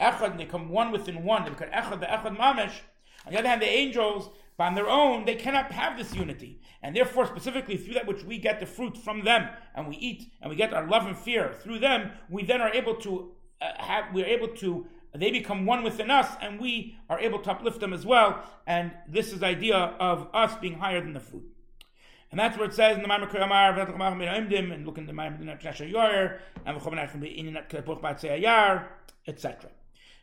echad, 0.00 0.30
and 0.30 0.38
they 0.38 0.44
become 0.44 0.68
one 0.68 0.92
within 0.92 1.24
one. 1.24 1.44
They 1.44 1.50
become 1.50 1.70
echad, 1.70 2.00
the 2.00 2.06
echad 2.06 2.36
mamish. 2.36 2.80
On 3.26 3.32
the 3.32 3.38
other 3.38 3.48
hand, 3.48 3.62
the 3.62 3.68
angels, 3.68 4.30
on 4.58 4.74
their 4.74 4.88
own, 4.88 5.24
they 5.24 5.34
cannot 5.34 5.72
have 5.72 5.98
this 5.98 6.14
unity. 6.14 6.60
And 6.82 6.94
therefore, 6.94 7.26
specifically 7.26 7.76
through 7.76 7.94
that 7.94 8.06
which 8.06 8.24
we 8.24 8.38
get 8.38 8.60
the 8.60 8.66
fruit 8.66 8.96
from 8.96 9.24
them, 9.24 9.48
and 9.74 9.88
we 9.88 9.96
eat, 9.96 10.32
and 10.40 10.50
we 10.50 10.56
get 10.56 10.72
our 10.72 10.86
love 10.86 11.06
and 11.06 11.16
fear 11.16 11.52
through 11.52 11.80
them, 11.80 12.12
we 12.28 12.44
then 12.44 12.60
are 12.60 12.72
able 12.72 12.94
to 12.96 13.32
uh, 13.60 13.72
have, 13.76 14.12
we're 14.12 14.26
able 14.26 14.48
to, 14.48 14.86
they 15.14 15.30
become 15.30 15.66
one 15.66 15.82
within 15.82 16.10
us, 16.10 16.36
and 16.40 16.60
we 16.60 16.96
are 17.08 17.18
able 17.18 17.38
to 17.40 17.50
uplift 17.50 17.80
them 17.80 17.92
as 17.92 18.06
well. 18.06 18.42
And 18.66 18.92
this 19.08 19.32
is 19.32 19.40
the 19.40 19.46
idea 19.46 19.76
of 19.76 20.28
us 20.32 20.54
being 20.60 20.78
higher 20.78 21.00
than 21.00 21.12
the 21.12 21.20
fruit. 21.20 21.44
And 22.30 22.40
that's 22.40 22.56
where 22.56 22.66
it 22.66 22.74
says 22.74 22.96
in 22.96 23.02
the 23.02 23.08
Maimer 23.08 23.30
Kuyamar, 23.30 23.78
and 24.72 24.86
look 24.86 24.96
in 24.96 25.06
the 25.06 25.12
Maimer 25.12 25.38
Dinat 25.38 25.90
Yor, 25.90 26.40
and 26.64 26.76
etc. 29.26 29.70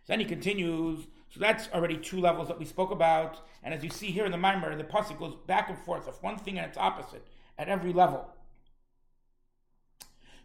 Then 0.07 0.19
he 0.19 0.25
continues, 0.25 1.05
so 1.29 1.39
that's 1.39 1.69
already 1.73 1.97
two 1.97 2.19
levels 2.19 2.47
that 2.47 2.59
we 2.59 2.65
spoke 2.65 2.91
about. 2.91 3.45
And 3.63 3.73
as 3.73 3.83
you 3.83 3.89
see 3.89 4.07
here 4.07 4.25
in 4.25 4.31
the 4.31 4.37
Maimer, 4.37 4.75
the 4.77 4.83
Pasuk 4.83 5.19
goes 5.19 5.35
back 5.47 5.69
and 5.69 5.77
forth 5.77 6.07
of 6.07 6.21
one 6.23 6.37
thing 6.37 6.57
and 6.57 6.67
its 6.67 6.77
opposite 6.77 7.27
at 7.57 7.69
every 7.69 7.93
level. 7.93 8.27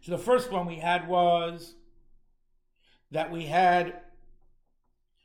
So 0.01 0.11
the 0.11 0.17
first 0.17 0.51
one 0.51 0.67
we 0.67 0.75
had 0.77 1.07
was 1.07 1.73
that 3.11 3.31
we 3.31 3.45
had 3.45 4.01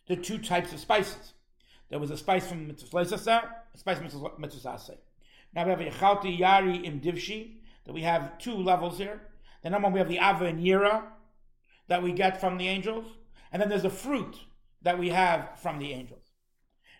the 0.06 0.16
two 0.16 0.38
types 0.38 0.72
of 0.72 0.80
spices. 0.80 1.34
There 1.90 1.98
was 1.98 2.10
a 2.10 2.16
spice 2.16 2.46
from 2.46 2.68
Mitzvah 2.68 2.98
a 2.98 3.78
spice 3.78 3.98
from 3.98 4.30
Mitzvah 4.38 4.78
now 5.54 5.64
we 5.64 5.70
have 5.70 5.80
Yechalti 5.80 6.38
Yari 6.38 6.84
Im 6.84 7.00
Divshi, 7.00 7.56
that 7.84 7.92
we 7.92 8.02
have 8.02 8.38
two 8.38 8.54
levels 8.54 8.98
here. 8.98 9.20
The 9.62 9.70
number 9.70 9.86
one, 9.86 9.92
we 9.92 9.98
have 9.98 10.08
the 10.08 10.18
Ava 10.18 10.44
and 10.46 10.60
Yira 10.60 11.02
that 11.88 12.02
we 12.02 12.12
get 12.12 12.40
from 12.40 12.56
the 12.56 12.68
angels. 12.68 13.06
And 13.52 13.60
then 13.60 13.68
there's 13.68 13.84
a 13.84 13.90
fruit 13.90 14.36
that 14.82 14.98
we 14.98 15.10
have 15.10 15.58
from 15.60 15.78
the 15.78 15.92
angels. 15.92 16.30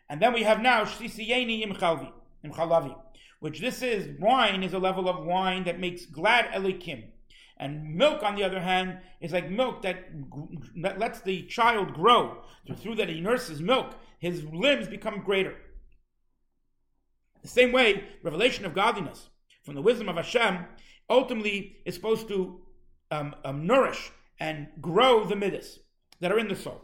And 0.09 0.21
then 0.21 0.33
we 0.33 0.43
have 0.43 0.61
now 0.61 0.85
Shlisiyeni 0.85 1.63
Im 1.63 1.75
Chalvi, 1.75 2.11
Im 2.43 2.53
Chalavi, 2.53 2.97
which 3.39 3.61
this 3.61 3.83
is, 3.83 4.19
wine 4.21 4.63
is 4.63 4.73
a 4.73 4.79
level 4.79 5.09
of 5.09 5.25
wine 5.25 5.65
that 5.65 5.79
makes 5.79 6.07
glad 6.07 6.47
Elikim. 6.53 7.05
And 7.59 7.95
milk, 7.95 8.23
on 8.23 8.37
the 8.37 8.43
other 8.43 8.61
hand, 8.61 8.99
is 9.21 9.33
like 9.33 9.51
milk 9.51 9.83
that, 9.83 10.07
that 10.83 10.99
lets 10.99 11.21
the 11.21 11.43
child 11.43 11.93
grow. 11.93 12.43
So 12.67 12.75
through 12.75 12.97
that 12.97 13.09
he 13.09 13.21
nurses 13.21 13.61
milk, 13.61 13.95
his 14.19 14.45
limbs 14.45 14.89
become 14.89 15.23
greater. 15.23 15.55
The 17.43 17.49
same 17.49 17.73
way, 17.73 18.05
revelation 18.23 18.65
of 18.65 18.75
godliness 18.75 19.29
from 19.63 19.75
the 19.75 19.83
wisdom 19.83 20.09
of 20.09 20.17
Hashem 20.17 20.65
ultimately 21.09 21.77
is 21.85 21.95
supposed 21.95 22.29
to 22.29 22.61
um, 23.11 23.35
um, 23.45 23.67
nourish 23.67 24.11
and 24.39 24.69
grow 24.81 25.25
the 25.25 25.37
midas 25.37 25.79
that 26.21 26.33
are 26.33 26.39
in 26.39 26.49
the 26.49 26.57
soul. 26.57 26.81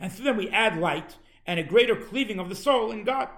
And 0.00 0.12
through 0.12 0.24
them 0.24 0.36
we 0.36 0.48
add 0.50 0.78
light 0.78 1.16
and 1.46 1.60
a 1.60 1.64
greater 1.64 1.96
cleaving 1.96 2.38
of 2.38 2.48
the 2.48 2.54
soul 2.54 2.90
in 2.90 3.04
God. 3.04 3.28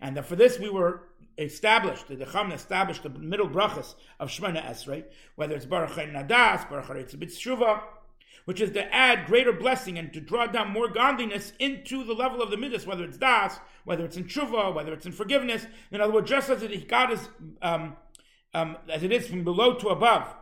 And 0.00 0.22
for 0.24 0.36
this 0.36 0.58
we 0.58 0.68
were 0.68 1.02
established, 1.38 2.08
the 2.08 2.16
Decham 2.16 2.52
established 2.52 3.02
the 3.02 3.10
middle 3.10 3.48
brachas 3.48 3.94
of 4.18 4.30
Shemoneh 4.30 4.64
Esrei, 4.64 5.04
whether 5.36 5.54
it's 5.54 5.66
Baruch 5.66 5.90
Nadas, 5.90 6.68
Baruch 6.68 6.86
Shuva, 6.86 7.82
which 8.46 8.60
is 8.60 8.70
to 8.70 8.94
add 8.94 9.26
greater 9.26 9.52
blessing 9.52 9.98
and 9.98 10.12
to 10.12 10.20
draw 10.20 10.46
down 10.46 10.70
more 10.70 10.88
godliness 10.88 11.52
into 11.58 12.04
the 12.04 12.14
level 12.14 12.40
of 12.40 12.50
the 12.50 12.56
midas, 12.56 12.86
whether 12.86 13.04
it's 13.04 13.18
das, 13.18 13.58
whether 13.84 14.04
it's 14.04 14.16
in 14.16 14.24
tshuva, 14.24 14.72
whether 14.72 14.92
it's 14.92 15.04
in 15.04 15.12
forgiveness. 15.12 15.66
In 15.90 16.00
other 16.00 16.12
words, 16.12 16.30
just 16.30 16.48
as 16.48 16.62
it, 16.62 16.88
God 16.88 17.12
is, 17.12 17.28
um, 17.60 17.96
um, 18.54 18.76
as 18.88 19.02
it 19.02 19.12
is 19.12 19.28
from 19.28 19.42
below 19.42 19.74
to 19.74 19.88
above, 19.88 20.34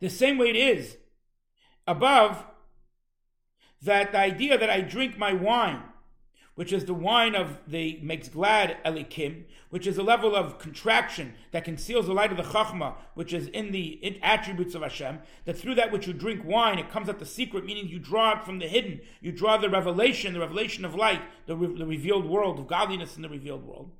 the 0.00 0.08
same 0.08 0.38
way 0.38 0.48
it 0.48 0.56
is 0.56 0.96
above 1.86 2.44
that 3.84 4.12
the 4.12 4.18
idea 4.18 4.58
that 4.58 4.70
I 4.70 4.80
drink 4.80 5.16
my 5.18 5.32
wine 5.32 5.82
which 6.54 6.72
is 6.72 6.84
the 6.84 6.94
wine 6.94 7.34
of 7.34 7.58
the 7.66 7.98
makes 8.00 8.28
glad 8.28 8.76
Elikim, 8.84 9.44
which 9.70 9.86
is 9.86 9.98
a 9.98 10.02
level 10.02 10.36
of 10.36 10.58
contraction 10.58 11.34
that 11.50 11.64
conceals 11.64 12.06
the 12.06 12.12
light 12.12 12.30
of 12.30 12.36
the 12.36 12.44
Chachma, 12.44 12.94
which 13.14 13.32
is 13.32 13.48
in 13.48 13.72
the 13.72 14.18
attributes 14.22 14.74
of 14.74 14.82
Hashem, 14.82 15.18
that 15.46 15.58
through 15.58 15.74
that 15.74 15.90
which 15.90 16.06
you 16.06 16.12
drink 16.12 16.44
wine, 16.44 16.78
it 16.78 16.90
comes 16.90 17.08
out 17.08 17.18
the 17.18 17.26
secret, 17.26 17.64
meaning 17.64 17.88
you 17.88 17.98
draw 17.98 18.38
it 18.38 18.44
from 18.44 18.60
the 18.60 18.68
hidden, 18.68 19.00
you 19.20 19.32
draw 19.32 19.56
the 19.56 19.68
revelation, 19.68 20.32
the 20.32 20.40
revelation 20.40 20.84
of 20.84 20.94
light, 20.94 21.22
the, 21.46 21.56
re- 21.56 21.76
the 21.76 21.86
revealed 21.86 22.24
world, 22.24 22.60
of 22.60 22.68
godliness 22.68 23.16
in 23.16 23.22
the 23.22 23.28
revealed 23.28 23.64
world. 23.64 23.90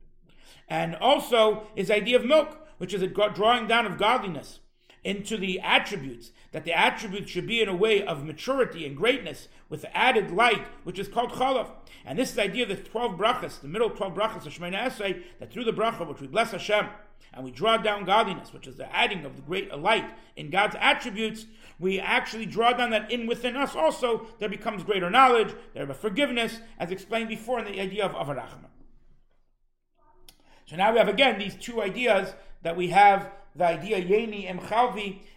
And 0.68 0.94
also 0.97 1.66
is 1.75 1.90
idea 1.90 2.16
of 2.16 2.25
milk, 2.25 2.68
which 2.79 2.94
is 2.94 3.03
a 3.03 3.09
drawing 3.09 3.66
down 3.66 3.85
of 3.85 3.99
godliness 3.99 4.61
into 5.05 5.37
the 5.37 5.61
attributes, 5.61 6.31
that 6.53 6.64
the 6.64 6.73
attributes 6.73 7.31
should 7.31 7.47
be 7.47 7.61
in 7.61 7.69
a 7.69 7.77
way 7.77 8.03
of 8.03 8.25
maturity 8.25 8.87
and 8.87 8.97
greatness 8.97 9.49
with 9.69 9.85
added 9.93 10.31
light, 10.31 10.67
which 10.83 10.99
is 10.99 11.09
called 11.09 11.33
chalav. 11.33 11.69
And 12.05 12.19
this 12.19 12.31
is 12.31 12.35
the 12.35 12.45
idea 12.45 12.62
of 12.64 12.71
the 12.71 12.77
12 12.77 13.19
brachas, 13.19 13.61
the 13.61 13.69
middle 13.69 13.90
12 13.90 14.14
brachas 14.14 14.47
of 14.47 14.53
Shemoneh 14.53 14.88
Esrei, 14.88 15.23
that 15.38 15.53
through 15.53 15.64
the 15.64 15.73
bracha, 15.73 16.09
which 16.09 16.21
we 16.21 16.27
bless 16.27 16.53
Hashem, 16.53 16.87
and 17.33 17.45
we 17.45 17.51
draw 17.51 17.77
down 17.77 18.05
godliness, 18.05 18.53
which 18.53 18.67
is 18.67 18.77
the 18.77 18.95
adding 18.95 19.25
of 19.25 19.37
the 19.37 19.43
great 19.43 19.77
light 19.77 20.09
in 20.37 20.51
God's 20.51 20.77
attributes, 20.81 21.47
we 21.79 21.99
actually 21.99 22.47
draw 22.47 22.73
down 22.73 22.90
that 22.90 23.11
in 23.11 23.27
within 23.27 23.57
us 23.57 23.75
also, 23.75 24.27
there 24.38 24.49
becomes 24.49 24.85
greater 24.85 25.11
knowledge, 25.11 25.55
there 25.75 25.90
is 25.90 25.97
forgiveness, 25.97 26.61
as 26.79 26.90
explained 26.90 27.29
before 27.29 27.59
in 27.59 27.64
the 27.64 27.81
idea 27.81 28.05
of 28.05 28.12
avarachma. 28.12 28.69
So 30.67 30.77
now 30.77 30.93
we 30.93 30.99
have 30.99 31.09
again 31.09 31.38
these 31.38 31.57
two 31.57 31.83
ideas 31.83 32.35
that 32.62 32.77
we 32.77 32.88
have 32.88 33.31
the 33.55 33.64
idea 33.64 33.99
Yeni 33.99 34.47
and 34.47 34.61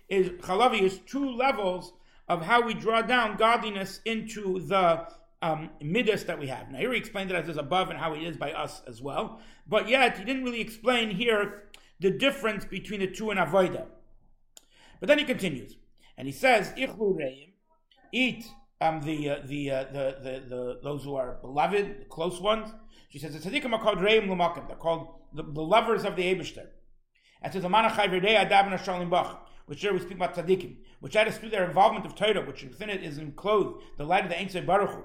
is 0.09 0.29
Chalavi 0.29 0.81
is 0.81 0.99
two 0.99 1.29
levels 1.29 1.93
of 2.27 2.43
how 2.43 2.61
we 2.61 2.73
draw 2.73 3.01
down 3.01 3.37
godliness 3.37 4.01
into 4.05 4.59
the 4.59 5.07
um, 5.41 5.69
midas 5.81 6.23
that 6.25 6.39
we 6.39 6.47
have. 6.47 6.71
Now 6.71 6.79
here 6.79 6.91
he 6.91 6.97
explained 6.97 7.31
it 7.31 7.35
as 7.35 7.47
is 7.47 7.57
above 7.57 7.89
and 7.89 7.99
how 7.99 8.13
it 8.13 8.23
is 8.23 8.37
by 8.37 8.51
us 8.51 8.81
as 8.87 9.01
well, 9.01 9.39
but 9.67 9.87
yet 9.87 10.17
he 10.17 10.25
didn't 10.25 10.43
really 10.43 10.61
explain 10.61 11.11
here 11.11 11.63
the 11.99 12.11
difference 12.11 12.65
between 12.65 12.99
the 12.99 13.07
two 13.07 13.31
in 13.31 13.37
avoida. 13.37 13.85
But 14.99 15.07
then 15.07 15.19
he 15.19 15.25
continues 15.25 15.75
and 16.17 16.27
he 16.27 16.31
says, 16.31 16.73
eat 18.11 18.45
um, 18.81 19.01
the, 19.01 19.29
uh, 19.29 19.39
the, 19.45 19.71
uh, 19.71 19.83
the, 19.85 20.17
the, 20.21 20.43
the, 20.47 20.79
those 20.83 21.03
who 21.03 21.15
are 21.15 21.37
beloved, 21.41 22.01
the 22.01 22.05
close 22.05 22.39
ones. 22.41 22.69
She 23.09 23.19
says, 23.19 23.33
the 23.33 23.49
tzaddikim 23.49 23.73
are 23.73 23.81
called 23.81 23.99
reim 23.99 24.27
lumakim. 24.27 24.67
They're 24.67 24.75
called 24.77 25.07
the, 25.33 25.43
the 25.43 25.61
lovers 25.61 26.03
of 26.03 26.15
the 26.15 26.23
Eibushter. 26.23 26.67
And 27.41 27.53
says, 27.53 27.63
which 29.67 29.81
here 29.81 29.93
we 29.93 29.99
speak 29.99 30.15
about 30.15 30.33
tzaddikim, 30.33 30.75
which 31.01 31.13
that 31.13 31.27
is 31.27 31.37
through 31.37 31.49
their 31.49 31.65
involvement 31.65 32.05
of 32.05 32.15
Torah, 32.15 32.45
which 32.45 32.63
within 32.63 32.89
it 32.89 33.03
is 33.03 33.17
enclosed 33.17 33.83
the 33.97 34.05
light 34.05 34.23
of 34.23 34.29
the 34.29 34.39
Ein 34.39 34.65
Baruch 34.65 34.91
Hu, 34.91 35.03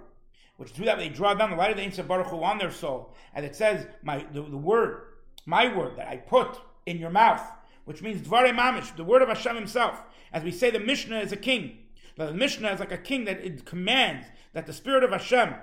which 0.57 0.71
through 0.71 0.87
that 0.87 0.99
they 0.99 1.09
draw 1.09 1.35
down 1.35 1.51
the 1.51 1.57
light 1.57 1.71
of 1.71 1.77
the 1.77 1.83
Ein 1.83 2.07
Baruch 2.07 2.29
Hu 2.29 2.43
on 2.43 2.59
their 2.59 2.71
soul. 2.71 3.13
And 3.35 3.45
it 3.45 3.57
says, 3.57 3.87
my 4.03 4.25
the, 4.33 4.43
the 4.43 4.57
word, 4.57 5.03
my 5.47 5.75
word 5.75 5.97
that 5.97 6.09
I 6.09 6.17
put 6.17 6.61
in 6.87 6.99
your 6.99 7.11
mouth, 7.11 7.43
which 7.85 8.03
means 8.03 8.27
Dvare 8.27 8.55
Mamish, 8.55 8.95
the 8.97 9.05
word 9.05 9.23
of 9.23 9.29
Hashem 9.29 9.57
himself. 9.57 10.01
As 10.33 10.45
we 10.45 10.53
say, 10.53 10.71
the 10.71 10.81
Mishnah 10.81 11.19
is 11.19 11.33
a 11.33 11.37
king. 11.37 11.79
The 12.17 12.33
Mishnah 12.33 12.71
is 12.71 12.81
like 12.81 12.93
a 12.93 12.99
king 12.99 13.25
that 13.25 13.45
it 13.45 13.65
commands 13.65 14.27
that 14.53 14.67
the 14.67 14.73
spirit 14.73 15.03
of 15.03 15.11
Hashem 15.11 15.55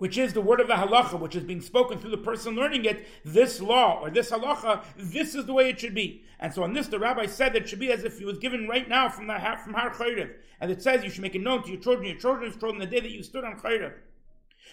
which 0.00 0.16
is 0.16 0.32
the 0.32 0.40
word 0.40 0.60
of 0.60 0.66
the 0.66 0.72
halacha, 0.72 1.20
which 1.20 1.36
is 1.36 1.44
being 1.44 1.60
spoken 1.60 1.98
through 1.98 2.10
the 2.10 2.16
person 2.16 2.56
learning 2.56 2.86
it, 2.86 3.06
this 3.22 3.60
law 3.60 4.00
or 4.00 4.08
this 4.08 4.30
halacha, 4.30 4.82
this 4.96 5.34
is 5.34 5.44
the 5.44 5.52
way 5.52 5.68
it 5.68 5.78
should 5.78 5.94
be. 5.94 6.24
And 6.38 6.54
so 6.54 6.62
on 6.62 6.72
this, 6.72 6.86
the 6.86 6.98
rabbi 6.98 7.26
said 7.26 7.52
that 7.52 7.64
it 7.64 7.68
should 7.68 7.80
be 7.80 7.92
as 7.92 8.02
if 8.02 8.18
it 8.18 8.24
was 8.24 8.38
given 8.38 8.66
right 8.66 8.88
now 8.88 9.10
from 9.10 9.26
the 9.26 9.38
from 9.62 9.74
Har 9.74 9.90
Chayrev. 9.90 10.30
And 10.58 10.70
it 10.70 10.82
says 10.82 11.04
you 11.04 11.10
should 11.10 11.20
make 11.20 11.34
it 11.34 11.42
known 11.42 11.62
to 11.64 11.68
your 11.68 11.80
children, 11.80 12.08
your 12.08 12.16
children's 12.16 12.56
children, 12.56 12.78
the 12.78 12.86
day 12.86 13.00
that 13.00 13.10
you 13.10 13.22
stood 13.22 13.44
on 13.44 13.60
Chayrev. 13.60 13.92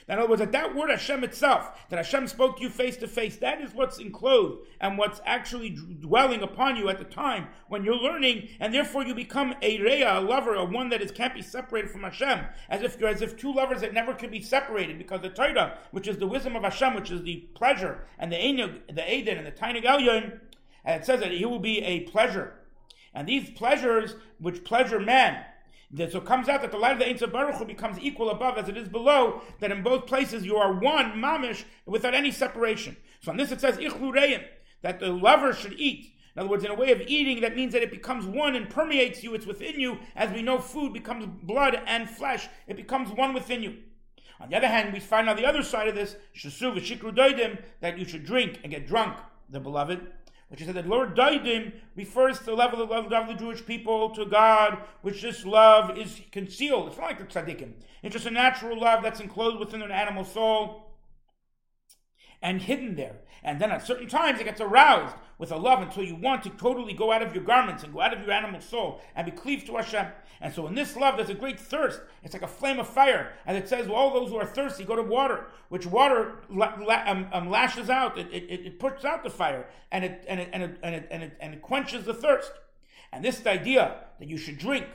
In 0.08 0.17
other 0.17 0.30
words, 0.30 0.39
that 0.39 0.54
that 0.54 0.74
word 0.74 0.89
Hashem 0.89 1.24
itself, 1.26 1.70
that 1.89 1.98
Hashem 1.98 2.28
spoke 2.28 2.58
to 2.58 2.63
you 2.63 2.70
face 2.70 2.96
to 2.98 3.08
face, 3.08 3.36
that 3.38 3.60
is 3.60 3.74
what's 3.74 3.98
enclosed 3.98 4.60
and 4.80 4.98
what's 4.98 5.20
actually 5.26 5.72
dwelling 5.72 6.41
upon 6.41 6.78
you 6.78 6.88
at 6.88 6.98
the 6.98 7.04
time 7.04 7.48
when 7.67 7.84
you're 7.84 7.96
learning, 7.96 8.48
and 8.62 8.74
therefore 8.74 9.04
you 9.04 9.13
become 9.13 9.54
a 9.62 9.80
reya, 9.80 10.17
a 10.17 10.22
lover, 10.22 10.56
a 10.56 10.63
one 10.63 10.89
that 10.89 11.02
is 11.02 11.12
can't 11.12 11.36
be 11.36 11.41
separated 11.41 11.91
from 11.91 12.04
Hashem, 12.04 12.46
as 12.70 12.84
if 12.84 12.98
you're 12.98 13.10
as 13.10 13.22
if 13.22 13.36
two 13.36 13.54
lovers 13.54 13.82
that 13.82 13.93
never 13.93 14.13
could 14.13 14.32
be 14.32 14.41
separated, 14.41 14.98
because 14.98 15.22
the 15.22 15.30
Torah, 15.30 15.78
which 15.91 16.08
is 16.08 16.17
the 16.17 16.28
wisdom 16.28 16.56
of 16.56 16.63
Hashem, 16.63 16.93
which 16.93 17.12
is 17.12 17.24
the 17.24 17.48
pleasure, 17.54 18.06
and 18.17 18.32
the 18.32 18.38
Einig, 18.38 18.96
the 18.96 19.13
Eden, 19.13 19.38
and 19.38 19.46
the 19.46 19.52
Tainig 19.52 19.84
Elyon, 19.84 20.39
and 20.86 21.02
it 21.02 21.06
says 21.06 21.20
that 21.20 21.32
he 21.32 21.43
will 21.43 21.60
be 21.60 21.84
a 21.84 22.02
pleasure. 22.02 22.54
And 23.13 23.28
these 23.28 23.50
pleasures, 23.50 24.15
which 24.39 24.63
pleasure 24.63 25.00
man, 25.00 25.43
so 25.95 26.17
it 26.17 26.26
comes 26.26 26.50
out 26.50 26.62
that 26.62 26.71
the 26.71 26.78
light 26.78 26.93
of 26.93 27.00
the 27.00 27.08
Ein 27.08 27.32
Baruch 27.32 27.56
Hu 27.56 27.65
becomes 27.65 27.97
equal 28.00 28.30
above 28.30 28.58
as 28.58 28.67
it 28.67 28.76
is 28.76 28.89
below, 28.89 29.41
that 29.60 29.71
in 29.71 29.84
both 29.84 30.06
places 30.06 30.45
you 30.45 30.58
are 30.58 30.73
one, 30.73 31.13
mamish, 31.13 31.63
without 31.86 32.13
any 32.13 32.32
separation. 32.32 32.97
So 33.21 33.32
on 33.32 33.38
this 33.38 33.52
it 33.52 33.62
says, 33.62 33.78
Ichlu 33.78 34.43
that 34.82 35.00
the 35.00 35.08
lover 35.08 35.54
should 35.54 35.80
eat. 35.80 36.13
In 36.36 36.41
other 36.41 36.50
words, 36.50 36.63
in 36.63 36.71
a 36.71 36.76
way 36.76 36.91
of 36.91 37.02
eating, 37.08 37.41
that 37.41 37.56
means 37.56 37.73
that 37.73 37.82
it 37.82 37.89
becomes 37.89 38.26
one 38.26 38.56
and 38.56 38.69
permeates 38.69 39.23
you, 39.23 39.34
it's 39.34 39.47
within 39.47 39.80
you. 39.80 39.97
As 40.15 40.32
we 40.32 40.43
know, 40.43 40.60
food 40.60 40.93
becomes 40.93 41.26
blood 41.41 41.82
and 41.88 42.08
flesh, 42.10 42.47
it 42.67 42.76
becomes 42.76 43.10
one 43.10 43.34
within 43.34 43.63
you. 43.63 43.78
On 44.39 44.50
the 44.50 44.56
other 44.56 44.67
hand, 44.67 44.93
we 44.93 45.00
find 45.00 45.28
on 45.30 45.36
the 45.36 45.47
other 45.47 45.63
side 45.63 45.88
of 45.88 45.95
this, 45.95 46.15
Shasuv 46.36 46.76
Shikru 46.76 47.15
Doidim, 47.15 47.60
that 47.82 47.97
you 47.97 48.06
should 48.06 48.23
drink 48.23 48.60
and 48.62 48.71
get 48.71 48.86
drunk, 48.86 49.17
the 49.50 49.60
beloved, 49.60 50.00
which 50.49 50.62
is 50.62 50.67
that 50.67 50.73
the 50.73 50.89
Lord 50.89 51.15
Daidim 51.15 51.73
refers 51.95 52.39
to 52.39 52.45
the 52.45 52.53
level 52.53 52.81
of 52.81 52.89
love 52.89 53.12
of 53.12 53.27
the 53.27 53.33
Jewish 53.33 53.65
people 53.65 54.10
to 54.12 54.25
God, 54.25 54.77
which 55.01 55.21
this 55.21 55.45
love 55.45 55.97
is 55.97 56.21
concealed. 56.31 56.88
It's 56.88 56.97
not 56.97 57.07
like 57.07 57.19
the 57.19 57.25
tzaddikim. 57.25 57.73
It's 58.01 58.13
just 58.13 58.25
a 58.25 58.31
natural 58.31 58.79
love 58.79 59.03
that's 59.03 59.19
enclosed 59.19 59.60
within 59.60 59.81
an 59.81 59.91
animal 59.91 60.23
soul 60.23 60.87
and 62.41 62.62
hidden 62.62 62.95
there. 62.95 63.15
And 63.43 63.62
then 63.62 63.71
at 63.71 63.86
certain 63.86 64.08
times 64.08 64.39
it 64.39 64.45
gets 64.45 64.62
aroused 64.62 65.15
with 65.38 65.52
a 65.52 65.58
love 65.58 65.82
until 65.82 66.04
you 66.04 66.15
want 66.15 66.43
to 66.43 66.50
totally 66.52 66.93
go 66.93 67.12
out 67.12 67.21
of 67.21 67.34
your 67.34 67.43
garments 67.43 67.84
and 67.84 67.93
go 67.93 68.02
out 68.02 68.13
of 68.13 68.21
your 68.21 68.32
animal 68.32 68.60
soul 68.60 69.02
and 69.15 69.26
be 69.26 69.32
cleaved 69.32 69.67
to 69.67 69.78
Hashem. 69.78 70.08
And 70.41 70.54
so 70.54 70.67
in 70.67 70.76
this 70.76 70.95
love, 70.95 71.17
there's 71.17 71.30
a 71.30 71.36
great 71.36 71.60
thirst. 71.60 72.00
It's 72.23 72.34
like 72.34 72.43
a 72.43 72.47
flame 72.47 72.80
of 72.80 72.88
fire. 72.88 73.34
And 73.45 73.58
it 73.58 73.67
says, 73.67 73.88
well, 73.88 73.95
all 73.95 74.13
those 74.13 74.30
who 74.30 74.38
are 74.38 74.45
thirsty 74.45 74.84
go 74.84 74.95
to 74.95 75.02
water, 75.04 75.45
which 75.69 75.86
water 75.86 76.39
la- 76.50 76.76
la- 76.80 77.04
um, 77.06 77.28
um, 77.32 77.50
lashes 77.50 77.89
out. 77.89 78.17
It, 78.17 78.28
it, 78.32 78.65
it 78.65 78.80
puts 78.80 79.06
out 79.06 79.23
the 79.23 79.30
fire 79.30 79.67
and 79.91 80.04
it, 80.04 80.26
and, 80.28 80.39
it, 80.39 80.50
and, 80.54 80.63
it, 80.63 80.78
and, 80.84 80.95
it, 80.95 81.08
and, 81.10 81.23
it, 81.23 81.38
and 81.39 81.54
it 81.54 81.62
quenches 81.62 82.06
the 82.06 82.13
thirst. 82.13 82.52
And 83.12 83.23
this 83.23 83.45
idea 83.45 84.04
that 84.19 84.28
you 84.28 84.38
should 84.38 84.58
drink, 84.58 84.86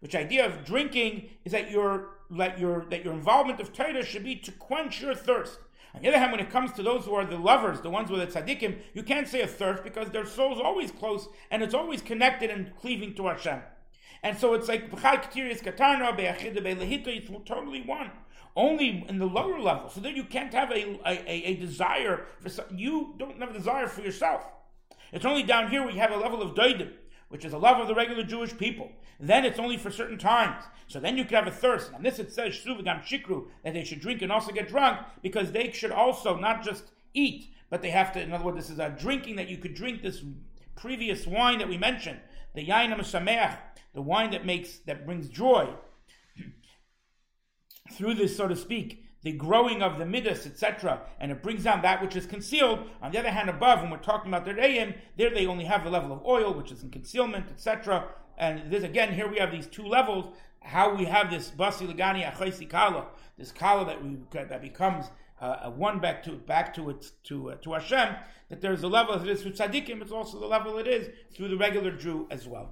which 0.00 0.14
idea 0.14 0.46
of 0.46 0.64
drinking 0.64 1.30
is 1.44 1.52
that 1.52 1.70
your, 1.70 2.08
that 2.30 2.58
your, 2.58 2.86
that 2.90 3.04
your 3.04 3.14
involvement 3.14 3.60
of 3.60 3.72
Torah 3.72 4.04
should 4.04 4.24
be 4.24 4.36
to 4.36 4.52
quench 4.52 5.00
your 5.00 5.14
thirst. 5.14 5.58
On 5.94 6.00
the 6.00 6.08
other 6.08 6.18
hand, 6.18 6.32
when 6.32 6.40
it 6.40 6.50
comes 6.50 6.72
to 6.72 6.82
those 6.82 7.04
who 7.04 7.14
are 7.14 7.24
the 7.24 7.36
lovers, 7.36 7.80
the 7.80 7.90
ones 7.90 8.10
with 8.10 8.20
the 8.20 8.40
tzaddikim, 8.40 8.78
you 8.94 9.02
can't 9.02 9.28
say 9.28 9.42
a 9.42 9.46
thirst 9.46 9.84
because 9.84 10.10
their 10.10 10.24
soul's 10.24 10.60
always 10.60 10.90
close 10.90 11.28
and 11.50 11.62
it's 11.62 11.74
always 11.74 12.00
connected 12.00 12.50
and 12.50 12.74
cleaving 12.76 13.14
to 13.14 13.26
Hashem. 13.26 13.60
And 14.22 14.38
so 14.38 14.54
it's 14.54 14.68
like 14.68 14.90
it's 14.92 15.62
totally 17.44 17.82
one. 17.82 18.10
Only 18.54 19.04
in 19.08 19.18
the 19.18 19.26
lower 19.26 19.58
level. 19.58 19.88
So 19.88 20.00
then 20.00 20.14
you 20.14 20.24
can't 20.24 20.52
have 20.52 20.70
a, 20.70 21.00
a, 21.06 21.28
a 21.28 21.56
desire 21.56 22.26
for 22.38 22.50
you 22.74 23.14
don't 23.18 23.40
have 23.40 23.50
a 23.50 23.54
desire 23.54 23.88
for 23.88 24.02
yourself. 24.02 24.46
It's 25.10 25.24
only 25.24 25.42
down 25.42 25.70
here 25.70 25.88
you 25.90 26.00
have 26.00 26.12
a 26.12 26.16
level 26.16 26.42
of 26.42 26.54
doidim, 26.54 26.92
which 27.32 27.46
is 27.46 27.54
a 27.54 27.58
love 27.58 27.78
of 27.78 27.88
the 27.88 27.94
regular 27.94 28.22
Jewish 28.22 28.54
people. 28.58 28.92
Then 29.18 29.46
it's 29.46 29.58
only 29.58 29.78
for 29.78 29.90
certain 29.90 30.18
times. 30.18 30.62
So 30.86 31.00
then 31.00 31.16
you 31.16 31.24
could 31.24 31.32
have 31.34 31.46
a 31.46 31.50
thirst. 31.50 31.90
And 31.94 32.04
this 32.04 32.18
it 32.18 32.30
says 32.30 32.52
Shuvagam 32.52 33.02
Shikru 33.02 33.46
that 33.64 33.72
they 33.72 33.84
should 33.84 34.00
drink 34.00 34.20
and 34.20 34.30
also 34.30 34.52
get 34.52 34.68
drunk 34.68 35.00
because 35.22 35.50
they 35.50 35.72
should 35.72 35.92
also 35.92 36.36
not 36.36 36.62
just 36.62 36.90
eat, 37.14 37.54
but 37.70 37.80
they 37.80 37.88
have 37.88 38.12
to. 38.12 38.20
In 38.20 38.34
other 38.34 38.44
words, 38.44 38.58
this 38.58 38.68
is 38.68 38.78
a 38.78 38.90
drinking 38.90 39.36
that 39.36 39.48
you 39.48 39.56
could 39.56 39.72
drink 39.72 40.02
this 40.02 40.22
previous 40.76 41.26
wine 41.26 41.56
that 41.58 41.70
we 41.70 41.78
mentioned, 41.78 42.20
the 42.54 42.66
yain 42.66 42.94
sameach, 42.98 43.56
the 43.94 44.02
wine 44.02 44.30
that 44.32 44.44
makes 44.44 44.80
that 44.80 45.06
brings 45.06 45.30
joy. 45.30 45.72
Through 47.94 48.14
this, 48.14 48.36
so 48.36 48.46
to 48.46 48.56
speak, 48.56 49.06
the 49.22 49.32
growing 49.32 49.82
of 49.82 49.98
the 49.98 50.06
midas, 50.06 50.46
etc., 50.46 51.00
and 51.20 51.30
it 51.30 51.42
brings 51.42 51.64
down 51.64 51.82
that 51.82 52.02
which 52.02 52.16
is 52.16 52.26
concealed. 52.26 52.80
On 53.00 53.12
the 53.12 53.18
other 53.18 53.30
hand, 53.30 53.48
above, 53.48 53.80
when 53.80 53.90
we're 53.90 53.98
talking 53.98 54.32
about 54.32 54.44
the 54.44 54.54
reim, 54.54 54.94
there 55.16 55.30
they 55.30 55.46
only 55.46 55.64
have 55.64 55.84
the 55.84 55.90
level 55.90 56.12
of 56.12 56.24
oil, 56.26 56.52
which 56.52 56.72
is 56.72 56.82
in 56.82 56.90
concealment, 56.90 57.46
etc. 57.50 58.08
And 58.36 58.70
this 58.70 58.82
again, 58.82 59.12
here 59.14 59.28
we 59.28 59.38
have 59.38 59.52
these 59.52 59.66
two 59.66 59.84
levels. 59.84 60.34
How 60.60 60.94
we 60.94 61.04
have 61.04 61.30
this 61.30 61.50
basi 61.50 61.92
legani 61.92 62.24
achaisi 62.24 62.68
kala, 62.68 63.06
this 63.36 63.52
kala 63.52 63.84
that 63.86 64.02
we 64.02 64.18
that 64.32 64.62
becomes 64.62 65.06
uh, 65.40 65.70
one 65.70 65.98
back 65.98 66.22
to 66.24 66.32
back 66.32 66.74
to 66.74 66.90
its 66.90 67.10
to 67.24 67.50
uh, 67.50 67.54
to 67.56 67.74
Hashem. 67.74 68.16
That 68.48 68.60
there's 68.60 68.82
a 68.82 68.88
level 68.88 69.14
of 69.14 69.24
this 69.24 69.44
with 69.44 69.56
tzaddikim. 69.56 70.02
It's 70.02 70.12
also 70.12 70.38
the 70.38 70.46
level 70.46 70.78
it 70.78 70.86
is 70.86 71.08
through 71.34 71.48
the 71.48 71.56
regular 71.56 71.92
Jew 71.92 72.26
as 72.30 72.46
well. 72.46 72.70